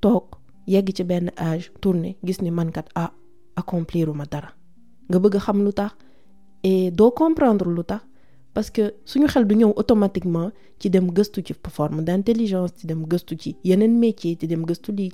Toog 0.00 0.24
yegg 0.66 0.90
ci 0.94 1.04
benn 1.04 1.30
âge 1.36 1.70
tourner 1.80 2.16
gis 2.24 2.40
ni 2.40 2.50
kat 2.72 2.86
ah 2.94 3.12
accompliruma 3.56 4.24
dara. 4.30 4.48
Nga 5.10 5.18
bëgg 5.18 5.36
et 6.64 6.90
doo 6.90 7.10
comprendre 7.10 7.68
lu 7.70 7.82
parce 8.54 8.70
que 8.70 8.94
suñu 9.04 9.26
xel 9.28 9.46
du 9.46 9.54
ñëw 9.56 9.72
automatiquement 9.76 10.50
ci 10.78 10.90
dem 10.90 11.10
gëstu 11.12 11.42
ci 11.46 11.54
forme 11.70 12.02
d'intelligence 12.02 12.72
ci 12.76 12.86
dem 12.86 13.04
gëstu 13.06 13.36
ci 13.38 13.56
yeneen 13.64 13.98
métier 13.98 14.36
ci 14.40 14.46
dem 14.46 14.64
gëstu 14.64 14.92
lii 14.92 15.10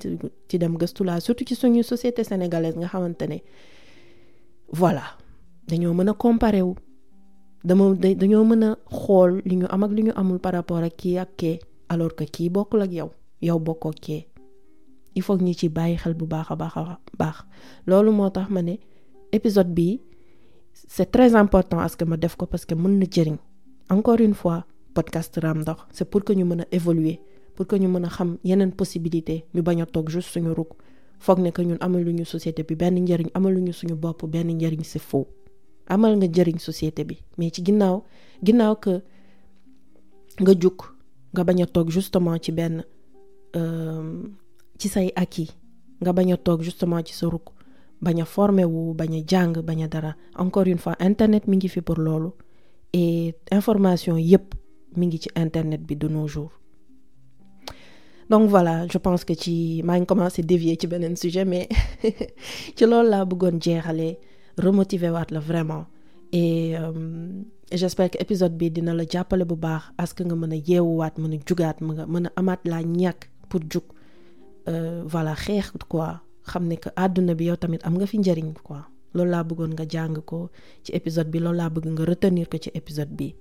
ci 0.49 0.59
dem 0.59 0.77
gëstu 0.77 1.05
surtout 1.21 1.47
ci 1.49 1.55
suñu 1.55 1.83
société 1.83 2.25
sénégalaise 2.25 2.77
nga 2.77 2.87
xamante 2.89 3.23
ne 3.29 3.39
voilà 4.73 5.03
dañoo 5.69 5.95
mën 5.95 6.09
a 6.09 6.15
comparer 6.15 6.63
wu. 6.63 6.75
Dama 7.65 7.95
dañoo 8.21 8.45
mën 8.45 8.63
a 8.65 8.71
xool 8.93 9.41
li 9.49 9.57
ñu 9.57 9.67
am 10.17 10.33
ak 10.33 10.43
par 10.43 10.53
rapport 10.53 10.83
ak 10.85 10.97
kii 10.97 11.19
ak 11.19 11.31
kee 11.37 11.59
alors 11.89 12.15
que 12.15 12.25
kii 12.25 12.51
bokkul 12.51 12.83
ak 12.83 12.93
yow 12.93 13.11
yow 13.41 13.59
kee. 14.05 14.27
Il 15.17 15.23
faut 15.23 15.39
ñu 15.39 15.55
ci 15.55 15.69
bàyyi 15.69 15.97
xel 15.97 16.15
bu 16.15 16.27
baax 16.27 16.51
a 16.51 16.57
baax 16.57 16.77
a 16.77 16.99
baax. 17.19 17.37
Loolu 17.87 18.13
moo 18.13 18.31
tax 18.31 18.51
ma 18.51 18.61
ne 18.63 18.75
épisode 19.33 19.73
bii 19.75 20.01
c'est 20.75 21.11
très 21.11 21.35
important 21.35 21.79
à 21.79 21.89
ce 21.89 21.97
que 21.97 22.05
ma 22.05 22.17
def 22.17 22.37
ko 22.37 22.47
parce 22.47 22.65
que 22.67 22.75
mën 22.75 22.99
na 22.99 23.07
jëriñ. 23.11 23.37
Encore 23.91 24.21
une 24.21 24.35
fois 24.35 24.67
podcast 24.95 25.39
Raam 25.43 25.61
Ndox 25.61 25.81
c'est 25.93 26.09
pour 26.11 26.25
que 26.25 26.33
ñu 26.33 26.45
mën 26.45 26.65
évoluer 26.73 27.21
pour 27.55 27.67
que 27.67 27.77
ñu 27.77 27.89
mën 27.89 28.05
a 28.05 28.09
xam 28.09 28.37
yeneen 28.45 28.73
possibilité 28.73 29.47
ñu 29.55 29.63
bañ 29.63 29.81
a 29.83 29.87
toog 29.87 30.09
juste 30.11 30.31
suñu 30.31 30.53
ruk 30.53 30.71
foog 31.19 31.39
ne 31.39 31.51
que 31.51 31.63
ñun 31.63 31.79
amal 31.81 32.03
lu 32.03 32.13
ñu 32.13 32.25
société 32.25 32.63
bi 32.65 32.75
benn 32.75 32.97
njëriñ 33.03 33.29
amal 33.35 33.55
lu 33.55 33.61
ñu 33.63 33.73
suñu 33.73 33.95
bopp 33.95 34.25
benn 34.27 34.49
njëriñ 34.57 34.83
c'est 34.85 34.99
faux. 34.99 35.27
Amal 35.87 36.17
nga 36.17 36.27
njëriñ 36.27 36.59
société 36.59 37.05
bi 37.05 37.17
mais 37.39 37.51
ci 37.53 37.63
ginnaaw 37.65 38.03
ginnaaw 38.43 38.77
que 38.77 39.03
nga 40.41 40.53
jug 40.61 40.79
nga 41.33 41.45
bañ 41.45 41.63
a 41.63 41.67
justement 41.89 42.37
ci 42.41 42.53
benn 42.53 42.85
ci 44.79 44.89
say 44.89 45.13
acquis 45.15 45.51
nga 46.01 46.13
bañ 46.13 46.33
a 46.33 46.39
justement 46.61 47.03
ci 47.05 47.13
sa 47.15 47.27
ruk 47.27 47.47
bañ 48.07 48.21
a 48.23 48.25
formé 48.25 48.65
wu 48.65 48.95
bañ 48.95 49.13
dara. 49.89 50.13
Encore 50.37 50.69
une 50.73 50.79
fois 50.79 50.97
internet 51.01 51.47
mi 51.49 51.57
ngi 51.57 51.69
pour 51.81 51.99
et 52.93 53.35
information 53.51 54.17
yépp 54.17 54.55
internet 55.37 55.81
de 55.97 56.09
nos 56.09 56.29
jours. 56.29 56.53
Donc 58.31 58.49
voilà 58.49 58.87
je 58.93 58.99
pense 58.99 59.25
que 59.25 59.35
ci 59.35 59.83
maa 59.85 59.99
ngi 59.99 60.07
commencé 60.07 60.43
dévier 60.43 60.77
ci 60.81 60.87
sujet 61.17 61.45
mais 61.45 61.69
ci 62.77 62.85
loolu 62.87 63.09
laa 63.11 63.25
bëggoon 63.25 63.59
jeexalee 63.61 64.19
remotiver 64.59 65.11
vraiment. 65.41 65.85
Et 66.33 66.77
euh, 66.77 66.93
j'espère 67.73 68.11
que 68.11 68.19
épisode 68.21 68.57
bi 68.57 68.71
dina 68.71 68.93
la 68.95 69.05
jàppale 69.07 69.45
bu 69.45 69.57
baax 69.57 69.83
à 69.99 70.07
ce 70.07 70.15
que 70.15 70.23
nga 70.25 70.35
jugaat 71.47 71.77
pour 73.49 73.61
jug. 73.71 73.83
Euh, 74.67 75.03
voilà 75.07 75.35
quoi 75.89 76.21
xam 76.51 76.69
que 76.77 76.91
àdduna 76.97 77.35
bi 77.35 77.45
yow 77.49 77.57
tamit 77.57 77.83
am 77.85 77.95
nga 77.97 78.07
fi 78.07 78.19
quoi. 78.63 78.83
Bëggoon 79.15 79.73
nga 79.75 79.85
jàng 79.89 80.17
ko 80.27 80.51
ci 80.83 80.91
épisode 80.93 81.31
bi 81.31 81.39
bëgg 81.39 81.87
nga 81.95 82.05
retenir 82.05 82.49
ko 82.49 82.59
ci 82.59 82.71
épisode 82.75 83.13
bi. 83.15 83.35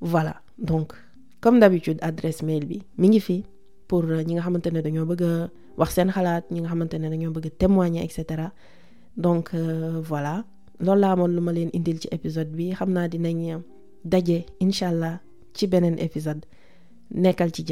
Voilà. 0.00 0.42
Donc 0.58 0.92
comme 1.40 1.60
d'habitude 1.60 1.98
adresse 2.02 2.42
mail 2.42 2.66
bi 2.66 2.82
mi 2.98 3.08
ngi 3.08 3.20
fi 3.20 3.44
pour 3.88 4.04
ñi 4.04 4.34
nga 4.34 4.42
xamante 4.42 4.66
ne 4.72 4.80
dañoo 4.82 5.06
bëgg 5.06 5.22
a 5.22 5.50
wax 5.76 5.90
seen 5.94 6.10
xalaat 6.10 6.44
ñi 6.50 6.60
nga 6.60 6.68
xamante 6.70 6.94
ne 6.98 7.08
dañoo 7.10 7.30
bëgg 7.32 7.46
a 7.46 7.50
témoigner 7.50 8.04
et 8.04 8.08
cetera. 8.10 8.52
Donc 9.16 9.54
voilà. 9.54 10.44
Loolu 10.80 11.00
laa 11.00 11.12
amoon 11.12 11.32
lu 11.36 11.40
ma 11.40 11.52
leen 11.52 11.70
indil 11.72 11.98
ci 12.00 12.08
épisode 12.10 12.50
bi. 12.56 12.72
Xam 12.74 12.90
naa 12.92 13.08
dinañ 13.08 13.62
daje 14.04 14.46
incha 14.60 14.88
allah 14.88 15.20
ci 15.54 15.66
beneen 15.66 15.98
épisode. 15.98 16.42
Nekkal 17.14 17.52
ci 17.52 17.62